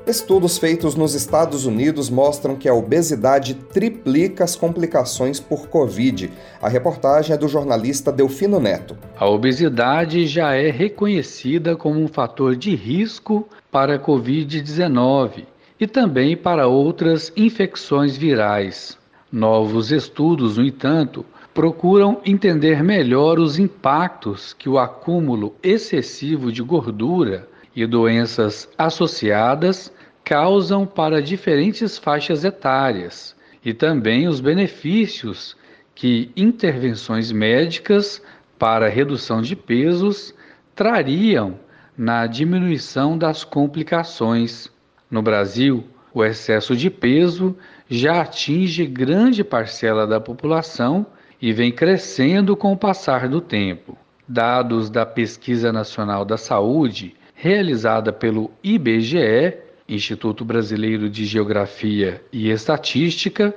Estudos 0.09 0.57
feitos 0.57 0.95
nos 0.95 1.13
Estados 1.13 1.67
Unidos 1.67 2.09
mostram 2.09 2.55
que 2.55 2.67
a 2.67 2.73
obesidade 2.73 3.53
triplica 3.53 4.43
as 4.43 4.55
complicações 4.55 5.39
por 5.39 5.67
Covid. 5.67 6.31
A 6.59 6.67
reportagem 6.67 7.35
é 7.35 7.37
do 7.37 7.47
jornalista 7.47 8.11
Delfino 8.11 8.59
Neto. 8.59 8.97
A 9.15 9.29
obesidade 9.29 10.25
já 10.25 10.55
é 10.55 10.71
reconhecida 10.71 11.75
como 11.75 12.01
um 12.01 12.07
fator 12.07 12.55
de 12.55 12.73
risco 12.73 13.47
para 13.69 13.97
a 13.97 13.99
Covid-19 13.99 15.45
e 15.79 15.85
também 15.85 16.35
para 16.35 16.65
outras 16.65 17.31
infecções 17.37 18.17
virais. 18.17 18.97
Novos 19.31 19.91
estudos, 19.91 20.57
no 20.57 20.65
entanto, 20.65 21.23
procuram 21.53 22.19
entender 22.25 22.83
melhor 22.83 23.37
os 23.37 23.59
impactos 23.59 24.53
que 24.53 24.67
o 24.67 24.79
acúmulo 24.79 25.53
excessivo 25.61 26.51
de 26.51 26.63
gordura 26.63 27.47
e 27.75 27.85
doenças 27.85 28.67
associadas 28.75 29.93
causam 30.29 30.85
para 30.85 31.23
diferentes 31.23 31.97
faixas 31.97 32.43
etárias 32.43 33.35
e 33.65 33.73
também 33.73 34.27
os 34.27 34.39
benefícios 34.39 35.57
que 35.95 36.31
intervenções 36.37 37.31
médicas 37.31 38.21
para 38.59 38.87
redução 38.87 39.41
de 39.41 39.55
pesos 39.55 40.31
trariam 40.75 41.59
na 41.97 42.27
diminuição 42.27 43.17
das 43.17 43.43
complicações. 43.43 44.69
No 45.09 45.23
Brasil, 45.23 45.83
o 46.13 46.23
excesso 46.23 46.75
de 46.75 46.91
peso 46.91 47.57
já 47.89 48.21
atinge 48.21 48.85
grande 48.85 49.43
parcela 49.43 50.05
da 50.05 50.19
população 50.19 51.07
e 51.41 51.51
vem 51.51 51.71
crescendo 51.71 52.55
com 52.55 52.71
o 52.71 52.77
passar 52.77 53.27
do 53.27 53.41
tempo. 53.41 53.97
Dados 54.27 54.91
da 54.91 55.07
Pesquisa 55.07 55.73
Nacional 55.73 56.23
da 56.23 56.37
Saúde, 56.37 57.15
realizada 57.33 58.13
pelo 58.13 58.51
IBGE, 58.63 59.68
Instituto 59.89 60.45
Brasileiro 60.45 61.09
de 61.09 61.25
Geografia 61.25 62.21
e 62.31 62.49
Estatística, 62.49 63.53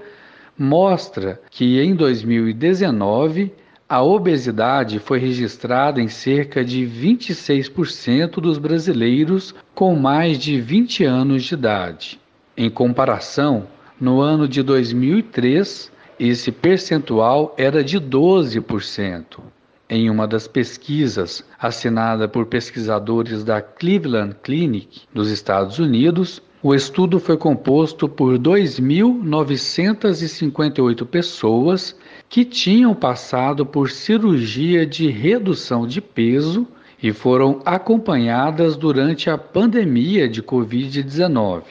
mostra 0.59 1.41
que 1.51 1.81
em 1.81 1.95
2019 1.95 3.53
a 3.89 4.03
obesidade 4.03 4.99
foi 4.99 5.19
registrada 5.19 6.01
em 6.01 6.09
cerca 6.09 6.65
de 6.65 6.81
26% 6.87 8.41
dos 8.41 8.57
brasileiros 8.57 9.55
com 9.75 9.95
mais 9.95 10.39
de 10.39 10.59
20 10.59 11.05
anos 11.05 11.45
de 11.45 11.53
idade. 11.53 12.21
Em 12.57 12.71
comparação, 12.71 13.67
no 14.01 14.21
ano 14.21 14.49
de 14.49 14.63
2003, 14.63 15.93
esse 16.19 16.51
percentual 16.51 17.55
era 17.59 17.85
de 17.85 18.01
12% 18.01 19.41
em 19.89 20.09
uma 20.09 20.25
das 20.27 20.49
pesquisas 20.49 21.45
assinada 21.59 22.29
por 22.29 22.47
pesquisadores 22.47 23.43
da 23.45 23.61
Cleveland 23.61 24.37
Clinic 24.43 25.03
dos 25.13 25.31
Estados 25.31 25.79
Unidos, 25.79 26.41
o 26.63 26.75
estudo 26.75 27.19
foi 27.19 27.37
composto 27.37 28.09
por 28.09 28.39
2.958 28.39 31.05
pessoas 31.05 31.95
que 32.29 32.45
tinham 32.45 32.95
passado 32.95 33.67
por 33.67 33.91
cirurgia 33.91 34.87
de 34.87 35.11
redução 35.11 35.85
de 35.87 36.01
peso 36.01 36.69
e 37.03 37.13
foram 37.13 37.61
acompanhadas 37.65 38.77
durante 38.77 39.29
a 39.29 39.37
pandemia 39.37 40.29
de 40.29 40.41
Covid-19. 40.41 41.63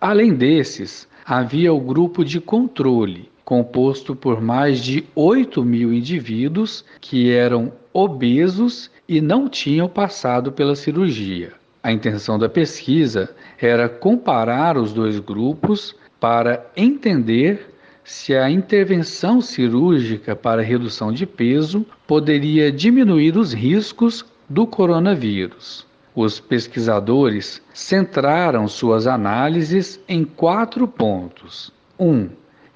Além 0.00 0.32
desses, 0.32 1.06
havia 1.26 1.74
o 1.74 1.80
grupo 1.80 2.24
de 2.24 2.40
controle, 2.40 3.28
composto 3.48 4.14
por 4.14 4.42
mais 4.42 4.78
de 4.78 5.06
8 5.14 5.64
mil 5.64 5.90
indivíduos 5.90 6.84
que 7.00 7.32
eram 7.32 7.72
obesos 7.94 8.90
e 9.08 9.22
não 9.22 9.48
tinham 9.48 9.88
passado 9.88 10.52
pela 10.52 10.76
cirurgia. 10.76 11.54
A 11.82 11.90
intenção 11.90 12.38
da 12.38 12.46
pesquisa 12.46 13.34
era 13.58 13.88
comparar 13.88 14.76
os 14.76 14.92
dois 14.92 15.18
grupos 15.18 15.96
para 16.20 16.70
entender 16.76 17.74
se 18.04 18.36
a 18.36 18.50
intervenção 18.50 19.40
cirúrgica 19.40 20.36
para 20.36 20.60
redução 20.60 21.10
de 21.10 21.24
peso 21.24 21.86
poderia 22.06 22.70
diminuir 22.70 23.34
os 23.38 23.54
riscos 23.54 24.26
do 24.46 24.66
coronavírus. 24.66 25.86
Os 26.14 26.38
pesquisadores 26.38 27.62
centraram 27.72 28.68
suas 28.68 29.06
análises 29.06 29.98
em 30.06 30.22
quatro 30.22 30.86
pontos: 30.86 31.72
1. 31.98 32.06
Um, 32.06 32.28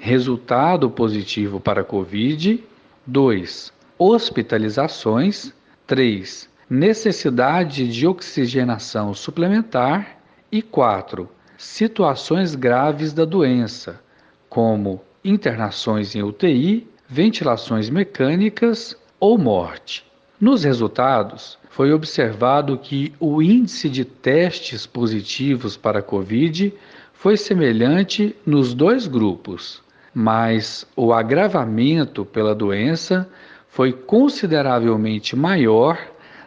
resultado 0.05 0.91
positivo 0.91 1.61
para 1.61 1.85
Covid, 1.85 2.65
2. 3.07 3.73
Hospitalizações, 3.97 5.55
3. 5.87 6.51
Necessidade 6.69 7.87
de 7.87 8.05
oxigenação 8.05 9.15
suplementar 9.15 10.19
e 10.51 10.61
4. 10.61 11.29
Situações 11.57 12.57
graves 12.57 13.13
da 13.13 13.25
doença, 13.25 14.01
como 14.49 15.01
internações 15.25 16.17
em 16.17 16.23
UTI, 16.25 16.85
ventilações 17.09 17.89
mecânicas 17.89 18.97
ou 19.21 19.39
morte. 19.39 20.05
Nos 20.41 20.65
resultados, 20.65 21.57
foi 21.71 21.93
observado 21.93 22.77
que 22.77 23.13
o 23.21 23.41
índice 23.41 23.89
de 23.89 24.05
testes 24.05 24.85
positivos 24.85 25.77
para 25.77 26.03
Covid 26.03 26.75
foi 27.13 27.37
semelhante 27.37 28.35
nos 28.45 28.75
dois 28.75 29.07
grupos, 29.07 29.81
mas 30.15 30.87
o 30.95 31.13
agravamento 31.13 32.25
pela 32.25 32.55
doença 32.55 33.29
foi 33.69 33.93
consideravelmente 33.93 35.35
maior 35.35 35.99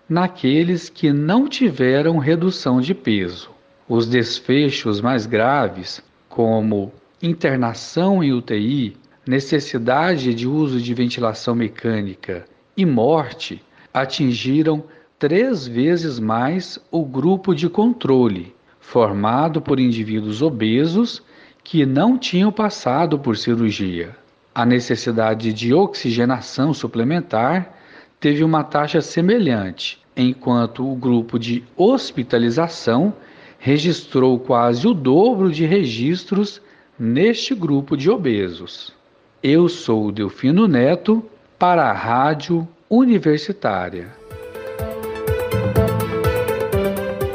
naqueles 0.07 0.89
que 0.89 1.11
não 1.11 1.47
tiveram 1.47 2.17
redução 2.17 2.79
de 2.79 2.93
peso. 2.93 3.49
Os 3.89 4.07
desfechos 4.07 5.01
mais 5.01 5.25
graves, 5.25 6.03
como 6.29 6.91
internação 7.21 8.23
em 8.23 8.31
UTI, 8.31 8.95
necessidade 9.27 10.33
de 10.33 10.47
uso 10.47 10.79
de 10.79 10.93
ventilação 10.93 11.55
mecânica 11.55 12.45
e 12.77 12.85
morte, 12.85 13.63
atingiram 13.91 14.83
três 15.17 15.65
vezes 15.65 16.19
mais 16.19 16.77
o 16.91 17.03
grupo 17.03 17.55
de 17.55 17.67
controle, 17.67 18.53
formado 18.79 19.61
por 19.61 19.79
indivíduos 19.79 20.41
obesos 20.43 21.23
que 21.65 21.83
não 21.83 22.15
tinham 22.15 22.51
passado 22.51 23.17
por 23.17 23.35
cirurgia. 23.35 24.15
A 24.53 24.63
necessidade 24.65 25.51
de 25.51 25.73
oxigenação 25.73 26.75
suplementar 26.75 27.73
teve 28.19 28.43
uma 28.43 28.63
taxa 28.63 29.01
semelhante, 29.01 29.99
enquanto 30.15 30.87
o 30.89 30.95
grupo 30.95 31.39
de 31.39 31.63
hospitalização 31.75 33.11
registrou 33.57 34.37
quase 34.37 34.87
o 34.87 34.93
dobro 34.93 35.51
de 35.51 35.65
registros 35.65 36.61
neste 36.99 37.55
grupo 37.55 37.97
de 37.97 38.11
obesos. 38.11 38.93
Eu 39.41 39.67
sou 39.67 40.11
Delfino 40.11 40.67
Neto 40.67 41.25
para 41.57 41.89
a 41.89 41.93
Rádio 41.93 42.67
Universitária. 42.87 44.24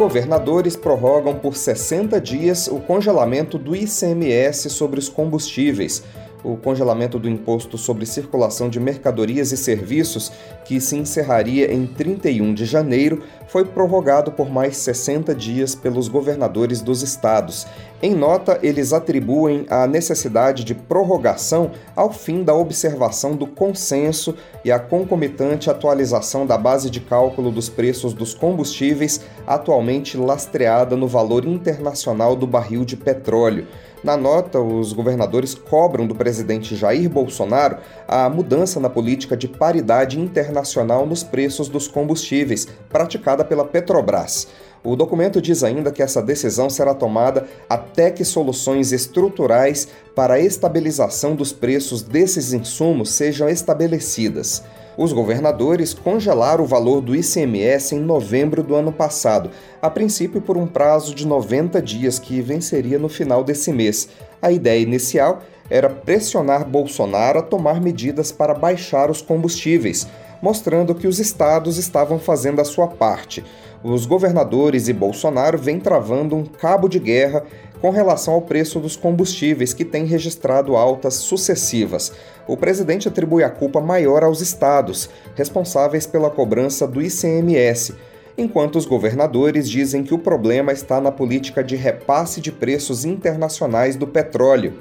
Governadores 0.00 0.76
prorrogam 0.76 1.34
por 1.34 1.54
60 1.54 2.18
dias 2.22 2.68
o 2.68 2.80
congelamento 2.80 3.58
do 3.58 3.76
ICMS 3.76 4.70
sobre 4.70 4.98
os 4.98 5.10
combustíveis 5.10 6.02
o 6.42 6.56
congelamento 6.56 7.18
do 7.18 7.28
imposto 7.28 7.76
sobre 7.76 8.06
circulação 8.06 8.68
de 8.68 8.80
mercadorias 8.80 9.52
e 9.52 9.56
serviços, 9.56 10.32
que 10.64 10.80
se 10.80 10.96
encerraria 10.96 11.72
em 11.72 11.86
31 11.86 12.54
de 12.54 12.64
janeiro, 12.64 13.22
foi 13.48 13.64
prorrogado 13.64 14.30
por 14.30 14.48
mais 14.48 14.76
60 14.76 15.34
dias 15.34 15.74
pelos 15.74 16.08
governadores 16.08 16.80
dos 16.80 17.02
estados. 17.02 17.66
Em 18.02 18.14
nota, 18.14 18.58
eles 18.62 18.92
atribuem 18.92 19.66
a 19.68 19.86
necessidade 19.86 20.64
de 20.64 20.74
prorrogação 20.74 21.72
ao 21.94 22.10
fim 22.10 22.42
da 22.42 22.54
observação 22.54 23.36
do 23.36 23.46
consenso 23.46 24.34
e 24.64 24.72
a 24.72 24.78
concomitante 24.78 25.68
atualização 25.68 26.46
da 26.46 26.56
base 26.56 26.88
de 26.88 27.00
cálculo 27.00 27.50
dos 27.50 27.68
preços 27.68 28.14
dos 28.14 28.32
combustíveis, 28.32 29.20
atualmente 29.46 30.16
lastreada 30.16 30.96
no 30.96 31.06
valor 31.06 31.44
internacional 31.44 32.34
do 32.34 32.46
barril 32.46 32.84
de 32.84 32.96
petróleo. 32.96 33.66
Na 34.02 34.16
nota, 34.16 34.58
os 34.58 34.94
governadores 34.94 35.54
cobram 35.54 36.06
do 36.06 36.14
presidente 36.14 36.74
Jair 36.74 37.08
Bolsonaro 37.10 37.78
a 38.08 38.30
mudança 38.30 38.80
na 38.80 38.88
política 38.88 39.36
de 39.36 39.46
paridade 39.46 40.18
internacional 40.18 41.06
nos 41.06 41.22
preços 41.22 41.68
dos 41.68 41.86
combustíveis, 41.86 42.66
praticada 42.88 43.44
pela 43.44 43.64
Petrobras. 43.64 44.48
O 44.82 44.96
documento 44.96 45.42
diz 45.42 45.62
ainda 45.62 45.92
que 45.92 46.02
essa 46.02 46.22
decisão 46.22 46.70
será 46.70 46.94
tomada 46.94 47.46
até 47.68 48.10
que 48.10 48.24
soluções 48.24 48.92
estruturais 48.92 49.88
para 50.14 50.34
a 50.34 50.40
estabilização 50.40 51.34
dos 51.34 51.52
preços 51.52 52.02
desses 52.02 52.52
insumos 52.52 53.10
sejam 53.10 53.48
estabelecidas 53.48 54.62
os 55.00 55.14
governadores 55.14 55.94
congelaram 55.94 56.64
o 56.64 56.66
valor 56.66 57.00
do 57.00 57.16
ICMS 57.16 57.94
em 57.94 58.00
novembro 58.00 58.62
do 58.62 58.74
ano 58.74 58.92
passado, 58.92 59.50
a 59.80 59.88
princípio 59.88 60.42
por 60.42 60.58
um 60.58 60.66
prazo 60.66 61.14
de 61.14 61.26
90 61.26 61.80
dias 61.80 62.18
que 62.18 62.42
venceria 62.42 62.98
no 62.98 63.08
final 63.08 63.42
desse 63.42 63.72
mês. 63.72 64.10
A 64.42 64.52
ideia 64.52 64.82
inicial 64.82 65.42
era 65.70 65.88
pressionar 65.88 66.68
Bolsonaro 66.68 67.38
a 67.38 67.42
tomar 67.42 67.80
medidas 67.80 68.30
para 68.30 68.52
baixar 68.52 69.10
os 69.10 69.22
combustíveis, 69.22 70.06
mostrando 70.42 70.94
que 70.94 71.06
os 71.06 71.18
estados 71.18 71.78
estavam 71.78 72.18
fazendo 72.18 72.60
a 72.60 72.64
sua 72.64 72.86
parte. 72.86 73.42
Os 73.82 74.04
governadores 74.04 74.88
e 74.88 74.92
Bolsonaro 74.92 75.56
vêm 75.56 75.80
travando 75.80 76.36
um 76.36 76.44
cabo 76.44 76.86
de 76.86 76.98
guerra 76.98 77.44
com 77.80 77.88
relação 77.88 78.34
ao 78.34 78.42
preço 78.42 78.78
dos 78.78 78.94
combustíveis, 78.94 79.72
que 79.72 79.86
tem 79.86 80.04
registrado 80.04 80.76
altas 80.76 81.14
sucessivas. 81.14 82.12
O 82.46 82.58
presidente 82.58 83.08
atribui 83.08 83.42
a 83.42 83.48
culpa 83.48 83.80
maior 83.80 84.22
aos 84.22 84.42
estados, 84.42 85.08
responsáveis 85.34 86.06
pela 86.06 86.28
cobrança 86.28 86.86
do 86.86 87.00
ICMS, 87.00 87.94
enquanto 88.36 88.76
os 88.76 88.84
governadores 88.84 89.66
dizem 89.66 90.04
que 90.04 90.12
o 90.12 90.18
problema 90.18 90.72
está 90.72 91.00
na 91.00 91.10
política 91.10 91.64
de 91.64 91.74
repasse 91.74 92.38
de 92.38 92.52
preços 92.52 93.06
internacionais 93.06 93.96
do 93.96 94.06
petróleo. 94.06 94.74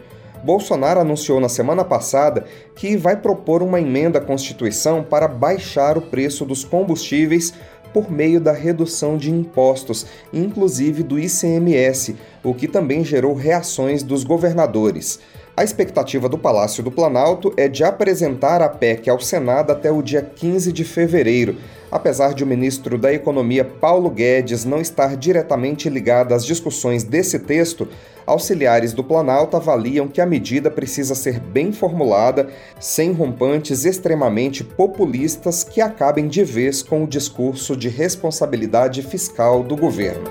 Bolsonaro 0.43 1.01
anunciou 1.01 1.39
na 1.39 1.49
semana 1.49 1.83
passada 1.83 2.45
que 2.75 2.95
vai 2.95 3.17
propor 3.17 3.61
uma 3.61 3.79
emenda 3.79 4.19
à 4.19 4.21
Constituição 4.21 5.03
para 5.03 5.27
baixar 5.27 5.97
o 5.97 6.01
preço 6.01 6.45
dos 6.45 6.63
combustíveis 6.63 7.53
por 7.93 8.11
meio 8.11 8.39
da 8.39 8.51
redução 8.51 9.17
de 9.17 9.31
impostos, 9.31 10.05
inclusive 10.33 11.03
do 11.03 11.19
ICMS, 11.19 12.15
o 12.43 12.53
que 12.53 12.67
também 12.67 13.03
gerou 13.03 13.33
reações 13.33 14.03
dos 14.03 14.23
governadores. 14.23 15.19
A 15.59 15.63
expectativa 15.63 16.29
do 16.29 16.37
Palácio 16.37 16.81
do 16.81 16.89
Planalto 16.89 17.53
é 17.57 17.67
de 17.67 17.83
apresentar 17.83 18.61
a 18.61 18.69
PEC 18.69 19.09
ao 19.09 19.19
Senado 19.19 19.71
até 19.71 19.91
o 19.91 20.01
dia 20.01 20.21
15 20.21 20.71
de 20.71 20.85
fevereiro, 20.85 21.57
apesar 21.91 22.33
de 22.33 22.45
o 22.45 22.47
ministro 22.47 22.97
da 22.97 23.11
Economia 23.11 23.65
Paulo 23.65 24.09
Guedes 24.09 24.63
não 24.63 24.79
estar 24.79 25.17
diretamente 25.17 25.89
ligado 25.89 26.33
às 26.33 26.45
discussões 26.45 27.03
desse 27.03 27.39
texto, 27.39 27.89
auxiliares 28.25 28.93
do 28.93 29.03
Planalto 29.03 29.57
avaliam 29.57 30.07
que 30.07 30.21
a 30.21 30.25
medida 30.25 30.71
precisa 30.71 31.13
ser 31.13 31.41
bem 31.41 31.73
formulada, 31.73 32.47
sem 32.79 33.11
rompantes 33.11 33.83
extremamente 33.83 34.63
populistas 34.63 35.65
que 35.65 35.81
acabem 35.81 36.29
de 36.29 36.41
vez 36.41 36.81
com 36.81 37.03
o 37.03 37.07
discurso 37.07 37.75
de 37.75 37.89
responsabilidade 37.89 39.01
fiscal 39.01 39.61
do 39.61 39.75
governo. 39.75 40.29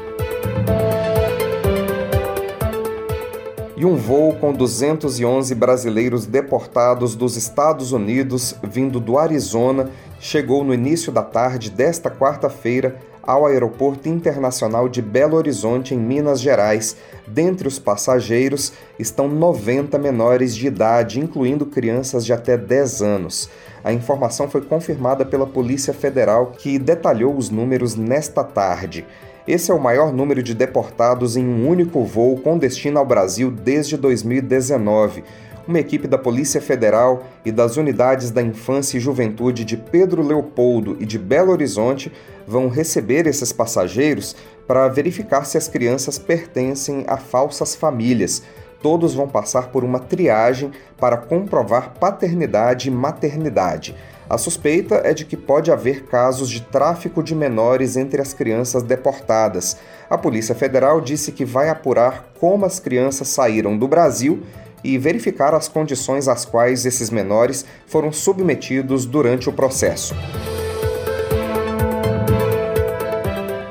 E 3.78 3.84
um 3.84 3.94
voo 3.94 4.34
com 4.34 4.52
211 4.52 5.54
brasileiros 5.54 6.26
deportados 6.26 7.14
dos 7.14 7.36
Estados 7.36 7.92
Unidos, 7.92 8.56
vindo 8.60 8.98
do 8.98 9.16
Arizona, 9.16 9.88
chegou 10.18 10.64
no 10.64 10.74
início 10.74 11.12
da 11.12 11.22
tarde 11.22 11.70
desta 11.70 12.10
quarta-feira 12.10 12.98
ao 13.22 13.46
Aeroporto 13.46 14.09
Internacional 14.09 14.88
de 14.88 15.02
Belo 15.02 15.37
Horizonte, 15.37 15.94
em 15.94 15.98
Minas 15.98 16.40
Gerais. 16.40 16.96
Dentre 17.26 17.68
os 17.68 17.78
passageiros 17.78 18.72
estão 18.98 19.28
90 19.28 19.98
menores 19.98 20.54
de 20.54 20.66
idade, 20.66 21.20
incluindo 21.20 21.66
crianças 21.66 22.24
de 22.24 22.33
até 22.33 22.57
10 22.57 23.02
anos. 23.02 23.48
A 23.85 23.92
informação 23.92 24.48
foi 24.48 24.62
confirmada 24.62 25.24
pela 25.24 25.46
Polícia 25.46 25.92
Federal, 25.92 26.52
que 26.59 26.78
detalhou 26.78 27.37
os 27.37 27.50
números 27.50 27.94
nesta 27.94 28.42
tarde. 28.42 29.07
Esse 29.48 29.70
é 29.70 29.74
o 29.74 29.81
maior 29.81 30.12
número 30.12 30.42
de 30.42 30.54
deportados 30.54 31.35
em 31.35 31.42
um 31.42 31.66
único 31.66 32.04
voo 32.04 32.38
com 32.38 32.59
destino 32.59 32.98
ao 32.98 33.07
Brasil 33.07 33.50
desde 33.50 33.96
2019. 33.96 35.24
Uma 35.68 35.81
equipe 35.81 36.09
da 36.09 36.16
Polícia 36.16 36.62
Federal 36.62 37.24
e 37.44 37.52
das 37.52 37.76
unidades 37.76 38.31
da 38.31 38.40
Infância 38.40 38.96
e 38.96 39.00
Juventude 39.00 39.66
de 39.66 39.76
Pedro 39.76 40.26
Leopoldo 40.26 40.96
e 40.98 41.04
de 41.04 41.18
Belo 41.18 41.52
Horizonte 41.52 42.11
vão 42.46 42.68
receber 42.68 43.26
esses 43.26 43.52
passageiros 43.52 44.35
para 44.66 44.88
verificar 44.88 45.44
se 45.44 45.59
as 45.59 45.68
crianças 45.68 46.18
pertencem 46.18 47.04
a 47.07 47.18
falsas 47.18 47.74
famílias. 47.74 48.42
Todos 48.81 49.12
vão 49.12 49.28
passar 49.28 49.68
por 49.68 49.85
uma 49.85 49.98
triagem 49.98 50.70
para 50.98 51.18
comprovar 51.18 51.92
paternidade 52.00 52.88
e 52.88 52.90
maternidade. 52.90 53.94
A 54.31 54.38
suspeita 54.38 55.02
é 55.04 55.12
de 55.12 55.26
que 55.26 55.37
pode 55.37 55.70
haver 55.70 56.04
casos 56.04 56.48
de 56.48 56.62
tráfico 56.62 57.22
de 57.22 57.35
menores 57.35 57.94
entre 57.94 58.22
as 58.22 58.33
crianças 58.33 58.83
deportadas. 58.83 59.76
A 60.09 60.16
Polícia 60.16 60.54
Federal 60.54 60.98
disse 60.98 61.31
que 61.31 61.44
vai 61.44 61.68
apurar 61.68 62.31
como 62.40 62.64
as 62.64 62.81
crianças 62.81 63.28
saíram 63.28 63.76
do 63.76 63.87
Brasil 63.87 64.42
e 64.82 64.98
verificar 64.98 65.54
as 65.54 65.68
condições 65.68 66.28
às 66.28 66.44
quais 66.44 66.86
esses 66.86 67.10
menores 67.10 67.64
foram 67.86 68.12
submetidos 68.12 69.04
durante 69.04 69.48
o 69.48 69.52
processo. 69.52 70.14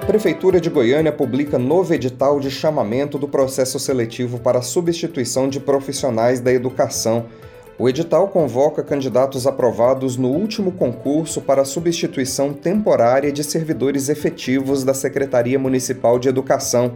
Prefeitura 0.08 0.62
de 0.62 0.70
Goiânia 0.70 1.12
publica 1.12 1.60
novo 1.60 1.94
edital 1.94 2.40
de 2.40 2.50
chamamento 2.50 3.18
do 3.18 3.28
processo 3.28 3.78
seletivo 3.78 4.40
para 4.40 4.62
substituição 4.62 5.50
de 5.50 5.60
profissionais 5.60 6.40
da 6.40 6.52
educação. 6.52 7.26
O 7.78 7.88
edital 7.88 8.30
convoca 8.30 8.82
candidatos 8.82 9.46
aprovados 9.46 10.18
no 10.18 10.30
último 10.30 10.72
concurso 10.72 11.42
para 11.42 11.64
substituição 11.64 12.52
temporária 12.52 13.32
de 13.32 13.44
servidores 13.44 14.10
efetivos 14.10 14.84
da 14.84 14.94
Secretaria 14.94 15.60
Municipal 15.60 16.18
de 16.18 16.30
Educação. 16.30 16.94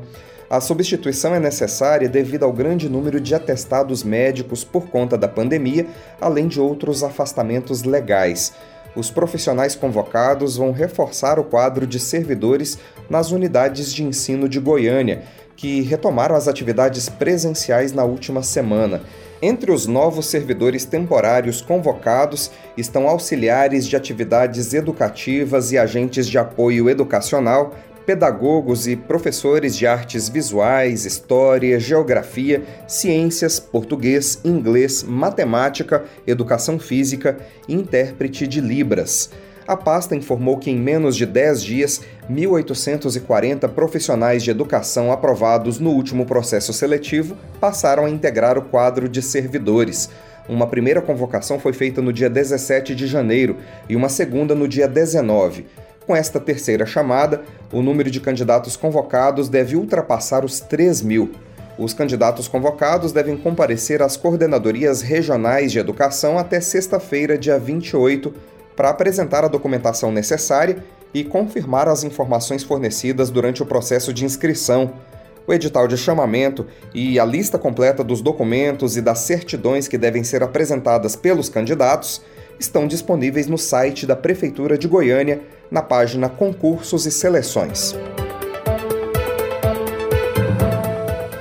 A 0.52 0.60
substituição 0.60 1.34
é 1.34 1.40
necessária 1.40 2.10
devido 2.10 2.44
ao 2.44 2.52
grande 2.52 2.90
número 2.90 3.22
de 3.22 3.34
atestados 3.34 4.04
médicos 4.04 4.66
por 4.66 4.90
conta 4.90 5.18
da 5.18 5.26
pandemia, 5.26 5.88
além 6.20 6.46
de 6.46 6.60
outros 6.60 7.04
afastamentos 7.04 7.84
legais. 7.84 8.52
os 8.94 9.10
profissionais 9.10 9.74
convocados 9.74 10.58
vão 10.58 10.74
reforçar 10.74 11.40
o 11.40 11.46
quadro 11.46 11.88
de 11.88 11.98
servidores 11.98 12.78
nas 13.10 13.32
unidades 13.32 13.94
de 13.94 14.04
ensino 14.04 14.50
de 14.50 14.60
Goiânia, 14.60 15.24
que 15.56 15.80
retomaram 15.84 16.36
as 16.36 16.50
atividades 16.50 17.08
presenciais 17.08 17.94
na 17.94 18.04
última 18.04 18.44
semana. 18.44 19.02
Entre 19.42 19.72
os 19.72 19.88
novos 19.88 20.26
servidores 20.26 20.84
temporários 20.84 21.62
convocados 21.62 22.52
estão 22.76 23.08
auxiliares 23.08 23.88
de 23.88 23.96
atividades 23.96 24.74
educativas 24.74 25.72
e 25.72 25.78
agentes 25.78 26.28
de 26.28 26.38
apoio 26.38 26.90
educacional, 26.90 27.74
pedagogos 28.12 28.88
e 28.88 28.97
professores 28.97 29.74
de 29.74 29.88
artes 29.88 30.28
visuais, 30.28 31.06
história, 31.06 31.80
geografia, 31.80 32.62
ciências, 32.86 33.58
português, 33.58 34.38
inglês, 34.43 35.02
matemática, 35.02 36.04
educação 36.28 36.78
física 36.78 37.38
e 37.69 37.74
intérprete 37.74 38.45
de 38.45 38.60
Libras. 38.60 39.30
A 39.65 39.78
pasta 39.78 40.13
informou 40.13 40.58
que 40.58 40.69
em 40.69 40.78
menos 40.78 41.15
de 41.15 41.26
10 41.26 41.63
dias, 41.63 42.02
1.840 42.30 43.69
profissionais 43.69 44.43
de 44.43 44.52
educação 44.52 45.10
aprovados 45.10 45.80
no 45.80 45.91
último 45.91 46.26
processo 46.26 46.74
seletivo 46.74 47.38
passaram 47.62 48.04
a 48.04 48.10
integrar 48.10 48.58
o 48.58 48.63
quadro 48.63 49.08
de 49.08 49.21
servidores. 49.21 50.10
Uma 50.50 50.67
primeira 50.67 51.02
convocação 51.02 51.58
foi 51.58 51.71
feita 51.71 52.02
no 52.02 52.12
dia 52.12 52.30
17 52.30 52.93
de 52.93 53.08
janeiro 53.08 53.56
e 53.88 53.95
uma 53.95 54.10
segunda 54.10 54.54
no 54.54 54.67
dia 54.67 54.86
19. 54.86 55.65
Com 56.12 56.15
esta 56.17 56.41
terceira 56.41 56.86
chamada, 56.86 57.41
o 57.71 57.82
número 57.82 58.12
de 58.12 58.19
candidatos 58.19 58.76
convocados 58.76 59.47
deve 59.47 59.78
ultrapassar 59.78 60.43
os 60.43 60.60
3 60.60 61.02
mil. 61.02 61.32
Os 61.80 61.93
candidatos 61.93 62.50
convocados 62.50 63.13
devem 63.13 63.38
comparecer 63.38 64.02
às 64.02 64.17
coordenadorias 64.17 65.02
regionais 65.02 65.71
de 65.71 65.80
educação 65.80 66.38
até 66.38 66.60
sexta-feira, 66.60 67.38
dia 67.38 67.58
28, 67.58 68.34
para 68.76 68.89
apresentar 68.89 69.45
a 69.45 69.47
documentação 69.47 70.12
necessária 70.12 70.84
e 71.13 71.24
confirmar 71.24 71.88
as 71.88 72.04
informações 72.04 72.62
fornecidas 72.62 73.30
durante 73.30 73.63
o 73.63 73.65
processo 73.65 74.13
de 74.13 74.26
inscrição. 74.26 74.91
O 75.47 75.54
edital 75.54 75.88
de 75.88 75.95
chamamento 75.95 76.67
e 76.93 77.17
a 77.21 77.24
lista 77.24 77.58
completa 77.58 78.04
dos 78.04 78.21
documentos 78.21 78.97
e 78.97 79.02
das 79.02 79.19
certidões 79.19 79.88
que 79.88 79.97
devem 79.97 80.26
ser 80.26 80.43
apresentadas 80.43 81.15
pelos 81.15 81.47
candidatos 81.47 82.21
estão 82.60 82.86
disponíveis 82.86 83.47
no 83.47 83.58
site 83.58 84.06
da 84.06 84.15
Prefeitura 84.15 84.78
de 84.78 84.89
Goiânia, 84.89 85.41
na 85.72 85.82
página 85.82 86.28
Concursos 86.28 87.06
e 87.06 87.12
Seleções. 87.12 87.96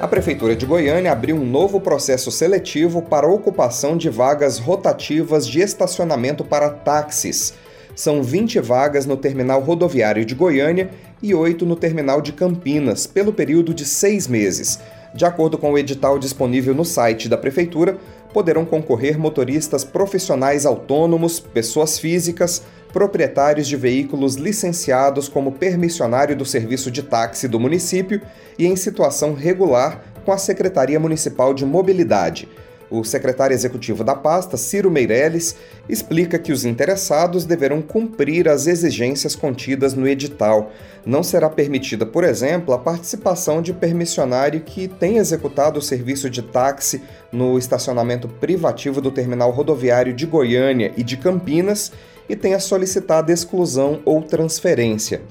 A 0.01 0.07
Prefeitura 0.07 0.55
de 0.55 0.65
Goiânia 0.65 1.11
abriu 1.11 1.35
um 1.35 1.45
novo 1.45 1.81
processo 1.81 2.31
seletivo 2.31 3.03
para 3.03 3.29
ocupação 3.29 3.97
de 3.97 4.09
vagas 4.09 4.59
rotativas 4.59 5.47
de 5.47 5.61
estacionamento 5.61 6.45
para 6.45 6.71
táxis. 6.71 7.55
São 7.97 8.23
20 8.23 8.61
vagas 8.61 9.05
no 9.05 9.17
terminal 9.17 9.61
rodoviário 9.61 10.25
de 10.25 10.35
Goiânia 10.35 10.91
e 11.21 11.35
8 11.35 11.67
no 11.67 11.75
terminal 11.75 12.23
de 12.23 12.33
Campinas, 12.33 13.07
pelo 13.07 13.33
período 13.33 13.75
de 13.75 13.85
seis 13.85 14.29
meses. 14.29 14.79
De 15.15 15.25
acordo 15.25 15.59
com 15.59 15.73
o 15.73 15.79
edital 15.79 16.19
disponível 16.19 16.75
no 16.75 16.85
site 16.85 17.29
da 17.29 17.37
Prefeitura, 17.37 17.99
poderão 18.33 18.65
concorrer 18.65 19.19
motoristas 19.19 19.85
profissionais 19.85 20.65
autônomos, 20.65 21.41
pessoas 21.41 21.99
físicas, 21.99 22.63
proprietários 22.93 23.67
de 23.67 23.77
veículos 23.77 24.35
licenciados 24.35 25.29
como 25.29 25.53
permissionário 25.53 26.37
do 26.37 26.45
serviço 26.45 26.91
de 26.91 27.03
táxi 27.03 27.49
do 27.49 27.59
município 27.59 28.21
e 28.59 28.67
em 28.67 28.77
situação 28.77 29.35
regular 29.35 30.03
com 30.25 30.33
a 30.33 30.39
Secretaria 30.39 31.01
Municipal 31.01 31.55
de 31.55 31.65
Mobilidade. 31.65 32.49
O 32.91 33.05
secretário 33.05 33.55
executivo 33.55 34.03
da 34.03 34.17
pasta, 34.17 34.57
Ciro 34.57 34.91
Meirelles, 34.91 35.55
explica 35.89 36.41
que 36.41 36.51
os 36.51 36.65
interessados 36.65 37.45
deverão 37.45 37.81
cumprir 37.81 38.49
as 38.49 38.67
exigências 38.67 39.37
contidas 39.37 39.95
no 39.95 40.09
edital. 40.09 40.73
Não 41.07 41.23
será 41.23 41.49
permitida, 41.49 42.05
por 42.05 42.25
exemplo, 42.25 42.75
a 42.75 42.79
participação 42.79 43.63
de 43.63 43.73
permissionário 43.73 44.61
que 44.63 44.89
tenha 44.89 45.21
executado 45.21 45.79
o 45.79 45.83
serviço 45.83 46.29
de 46.29 46.43
táxi 46.43 47.01
no 47.31 47.57
estacionamento 47.57 48.27
privativo 48.27 49.01
do 49.01 49.13
terminal 49.13 49.53
rodoviário 49.53 50.13
de 50.13 50.27
Goiânia 50.27 50.93
e 50.97 51.05
de 51.05 51.17
Campinas 51.17 51.93
e 52.29 52.35
tenha 52.35 52.59
solicitado 52.59 53.31
exclusão 53.31 54.01
ou 54.05 54.21
transferência. 54.21 55.23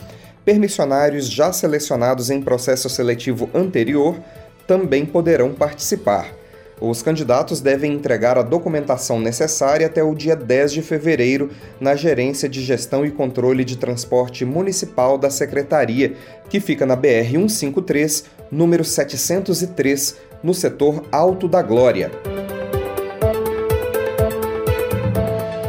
Permissionários 0.45 1.30
já 1.30 1.52
selecionados 1.52 2.30
em 2.30 2.41
processo 2.41 2.89
seletivo 2.89 3.50
anterior 3.54 4.15
também 4.65 5.06
poderão 5.06 5.54
participar. 5.54 6.38
Os 6.82 7.02
candidatos 7.02 7.60
devem 7.60 7.94
entregar 7.94 8.38
a 8.38 8.42
documentação 8.42 9.20
necessária 9.20 9.88
até 9.88 10.02
o 10.02 10.15
dia 10.15 10.36
10 10.36 10.72
de 10.72 10.82
fevereiro 10.82 11.50
na 11.80 11.94
Gerência 11.94 12.48
de 12.48 12.63
Gestão 12.63 13.06
e 13.06 13.12
Controle 13.12 13.65
de 13.65 13.78
Transporte 13.78 14.46
Municipal 14.46 15.18
da 15.18 15.30
Secretaria, 15.30 16.13
que 16.50 16.62
fica 16.62 16.86
na 16.86 16.96
BR 16.96 17.30
153, 17.32 18.24
número 18.50 18.86
703, 18.86 20.15
no 20.42 20.54
setor 20.54 21.04
Alto 21.12 21.50
da 21.50 21.62
Glória. 21.62 22.12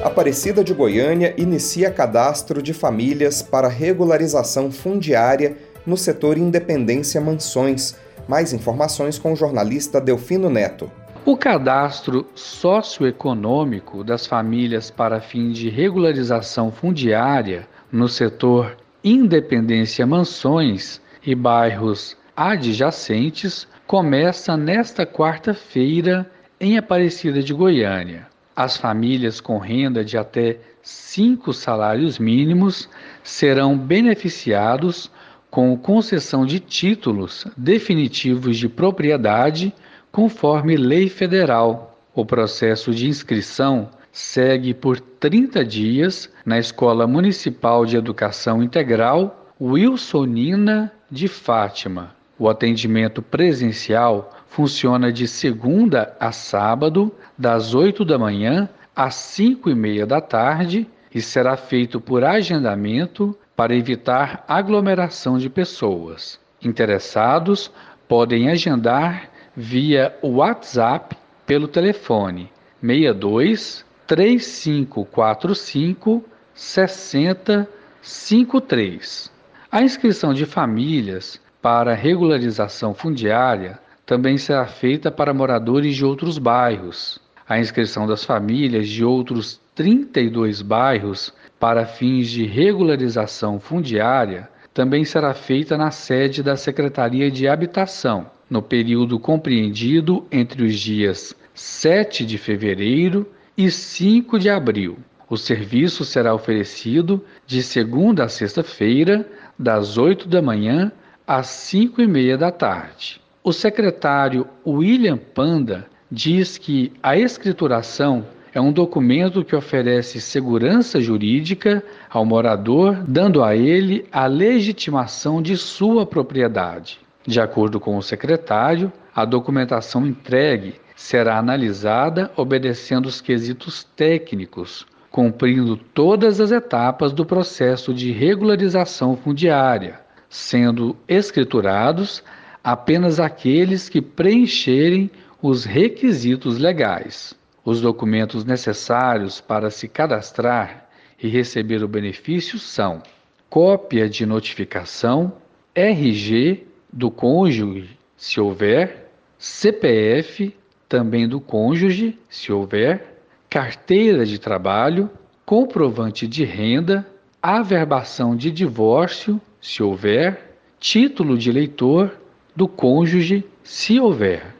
Aparecida 0.04 0.62
de 0.62 0.72
Goiânia 0.72 1.34
inicia 1.36 1.90
cadastro 1.90 2.62
de 2.62 2.72
famílias 2.72 3.42
para 3.42 3.66
regularização 3.66 4.70
fundiária 4.70 5.56
no 5.84 5.96
setor 5.96 6.38
Independência 6.38 7.20
Mansões. 7.20 7.96
Mais 8.28 8.52
informações 8.52 9.18
com 9.18 9.32
o 9.32 9.36
jornalista 9.36 10.00
Delfino 10.00 10.48
Neto. 10.48 10.90
O 11.22 11.36
cadastro 11.36 12.26
socioeconômico 12.34 14.02
das 14.02 14.26
famílias 14.26 14.90
para 14.90 15.20
fim 15.20 15.50
de 15.50 15.68
regularização 15.68 16.72
fundiária 16.72 17.68
no 17.92 18.08
setor 18.08 18.74
Independência 19.04 20.06
Mansões 20.06 20.98
e 21.24 21.34
bairros 21.34 22.16
adjacentes 22.34 23.68
começa 23.86 24.56
nesta 24.56 25.04
quarta-feira 25.04 26.30
em 26.58 26.78
Aparecida 26.78 27.42
de 27.42 27.52
Goiânia. 27.52 28.26
As 28.56 28.78
famílias 28.78 29.42
com 29.42 29.58
renda 29.58 30.02
de 30.02 30.16
até 30.16 30.58
cinco 30.82 31.52
salários 31.52 32.18
mínimos 32.18 32.88
serão 33.22 33.76
beneficiados 33.76 35.10
com 35.50 35.76
concessão 35.76 36.46
de 36.46 36.60
títulos 36.60 37.46
definitivos 37.58 38.56
de 38.56 38.70
propriedade 38.70 39.74
conforme 40.12 40.76
lei 40.76 41.08
federal. 41.08 41.98
O 42.14 42.24
processo 42.24 42.92
de 42.92 43.08
inscrição 43.08 43.88
segue 44.12 44.74
por 44.74 44.98
30 44.98 45.64
dias 45.64 46.30
na 46.44 46.58
Escola 46.58 47.06
Municipal 47.06 47.86
de 47.86 47.96
Educação 47.96 48.62
Integral 48.62 49.52
Wilsonina 49.60 50.92
de 51.10 51.28
Fátima. 51.28 52.14
O 52.38 52.48
atendimento 52.48 53.20
presencial 53.20 54.34
funciona 54.48 55.12
de 55.12 55.28
segunda 55.28 56.16
a 56.18 56.32
sábado, 56.32 57.12
das 57.38 57.74
8 57.74 58.04
da 58.04 58.18
manhã 58.18 58.68
às 58.96 59.14
5 59.14 59.70
e 59.70 59.74
meia 59.74 60.06
da 60.06 60.20
tarde 60.20 60.88
e 61.14 61.20
será 61.20 61.56
feito 61.56 62.00
por 62.00 62.24
agendamento 62.24 63.36
para 63.54 63.74
evitar 63.74 64.44
aglomeração 64.48 65.38
de 65.38 65.50
pessoas. 65.50 66.40
Interessados 66.62 67.70
podem 68.08 68.48
agendar 68.48 69.29
via 69.56 70.16
WhatsApp 70.22 71.16
pelo 71.44 71.66
telefone 71.66 72.48
62 72.80 73.84
3545 74.06 76.24
6053. 76.54 79.32
A 79.70 79.82
inscrição 79.82 80.32
de 80.32 80.46
famílias 80.46 81.38
para 81.60 81.92
regularização 81.94 82.94
fundiária 82.94 83.78
também 84.06 84.38
será 84.38 84.66
feita 84.66 85.10
para 85.10 85.34
moradores 85.34 85.96
de 85.96 86.04
outros 86.04 86.38
bairros. 86.38 87.18
A 87.48 87.58
inscrição 87.58 88.06
das 88.06 88.24
famílias 88.24 88.88
de 88.88 89.04
outros 89.04 89.60
32 89.74 90.62
bairros 90.62 91.34
para 91.58 91.86
fins 91.86 92.28
de 92.28 92.46
regularização 92.46 93.58
fundiária 93.58 94.48
também 94.72 95.04
será 95.04 95.34
feita 95.34 95.76
na 95.76 95.90
sede 95.90 96.40
da 96.42 96.56
Secretaria 96.56 97.30
de 97.30 97.46
Habitação 97.48 98.30
no 98.50 98.60
período 98.60 99.18
compreendido 99.18 100.26
entre 100.30 100.64
os 100.64 100.78
dias 100.78 101.34
7 101.54 102.26
de 102.26 102.36
fevereiro 102.36 103.26
e 103.56 103.70
5 103.70 104.38
de 104.38 104.50
abril. 104.50 104.98
O 105.28 105.36
serviço 105.36 106.04
será 106.04 106.34
oferecido 106.34 107.24
de 107.46 107.62
segunda 107.62 108.24
a 108.24 108.28
sexta-feira, 108.28 109.24
das 109.56 109.96
8 109.96 110.26
da 110.28 110.42
manhã 110.42 110.90
às 111.26 111.46
5 111.46 112.02
e 112.02 112.06
meia 112.06 112.36
da 112.36 112.50
tarde. 112.50 113.20
O 113.44 113.52
secretário 113.52 114.46
William 114.66 115.16
Panda 115.16 115.86
diz 116.10 116.58
que 116.58 116.92
a 117.00 117.16
escrituração 117.16 118.26
é 118.52 118.60
um 118.60 118.72
documento 118.72 119.44
que 119.44 119.54
oferece 119.54 120.20
segurança 120.20 121.00
jurídica 121.00 121.84
ao 122.08 122.24
morador, 122.24 123.04
dando 123.06 123.44
a 123.44 123.54
ele 123.54 124.04
a 124.10 124.26
legitimação 124.26 125.40
de 125.40 125.56
sua 125.56 126.04
propriedade. 126.04 126.98
De 127.26 127.40
acordo 127.40 127.78
com 127.78 127.96
o 127.96 128.02
secretário, 128.02 128.92
a 129.14 129.24
documentação 129.24 130.06
entregue 130.06 130.80
será 130.96 131.38
analisada 131.38 132.30
obedecendo 132.36 133.06
os 133.06 133.20
quesitos 133.20 133.84
técnicos, 133.84 134.86
cumprindo 135.10 135.76
todas 135.76 136.40
as 136.40 136.50
etapas 136.50 137.12
do 137.12 137.24
processo 137.26 137.92
de 137.92 138.10
regularização 138.12 139.16
fundiária, 139.16 140.00
sendo 140.28 140.96
escriturados 141.08 142.22
apenas 142.62 143.18
aqueles 143.18 143.88
que 143.88 144.00
preencherem 144.00 145.10
os 145.42 145.64
requisitos 145.64 146.58
legais. 146.58 147.34
Os 147.64 147.80
documentos 147.80 148.44
necessários 148.44 149.40
para 149.40 149.70
se 149.70 149.88
cadastrar 149.88 150.86
e 151.22 151.28
receber 151.28 151.82
o 151.82 151.88
benefício 151.88 152.58
são 152.58 153.02
cópia 153.48 154.08
de 154.08 154.24
notificação, 154.24 155.32
RG 155.74 156.69
do 156.92 157.10
cônjuge, 157.10 157.98
se 158.16 158.40
houver, 158.40 159.10
CPF 159.38 160.54
também 160.88 161.28
do 161.28 161.40
cônjuge, 161.40 162.18
se 162.28 162.52
houver, 162.52 163.22
carteira 163.48 164.26
de 164.26 164.38
trabalho, 164.38 165.08
comprovante 165.46 166.26
de 166.26 166.44
renda, 166.44 167.06
averbação 167.42 168.36
de 168.36 168.50
divórcio, 168.50 169.40
se 169.60 169.82
houver, 169.82 170.56
título 170.78 171.38
de 171.38 171.50
eleitor 171.50 172.16
do 172.54 172.66
cônjuge, 172.66 173.44
se 173.62 174.00
houver. 174.00 174.54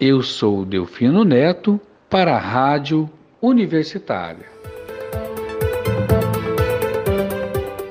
Eu 0.00 0.22
sou 0.22 0.64
Delfino 0.64 1.24
Neto 1.24 1.80
para 2.10 2.34
a 2.34 2.38
Rádio 2.38 3.08
Universitária. 3.40 4.46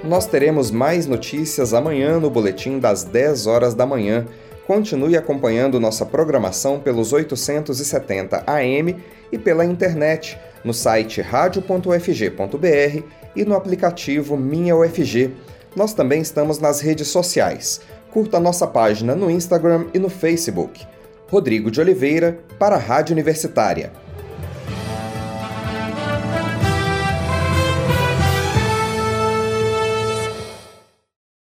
Nós 0.03 0.27
teremos 0.27 0.69
mais 0.69 1.07
notícias 1.07 1.73
amanhã 1.73 2.19
no 2.19 2.29
boletim 2.29 2.77
das 2.77 3.03
10 3.03 3.47
horas 3.47 3.73
da 3.73 3.85
manhã. 3.85 4.27
Continue 4.65 5.15
acompanhando 5.15 5.79
nossa 5.79 6.05
programação 6.05 6.79
pelos 6.79 7.13
870 7.13 8.43
AM 8.47 8.95
e 9.31 9.37
pela 9.37 9.63
internet 9.63 10.39
no 10.63 10.73
site 10.73 11.21
radio.ufg.br 11.21 13.03
e 13.35 13.45
no 13.45 13.55
aplicativo 13.55 14.35
Minha 14.35 14.75
UFG. 14.75 15.31
Nós 15.75 15.93
também 15.93 16.21
estamos 16.21 16.57
nas 16.57 16.79
redes 16.79 17.07
sociais. 17.09 17.81
Curta 18.11 18.39
nossa 18.39 18.65
página 18.65 19.13
no 19.13 19.29
Instagram 19.29 19.85
e 19.93 19.99
no 19.99 20.09
Facebook. 20.09 20.87
Rodrigo 21.29 21.69
de 21.69 21.79
Oliveira, 21.79 22.39
para 22.57 22.75
a 22.75 22.79
Rádio 22.79 23.13
Universitária. 23.13 23.91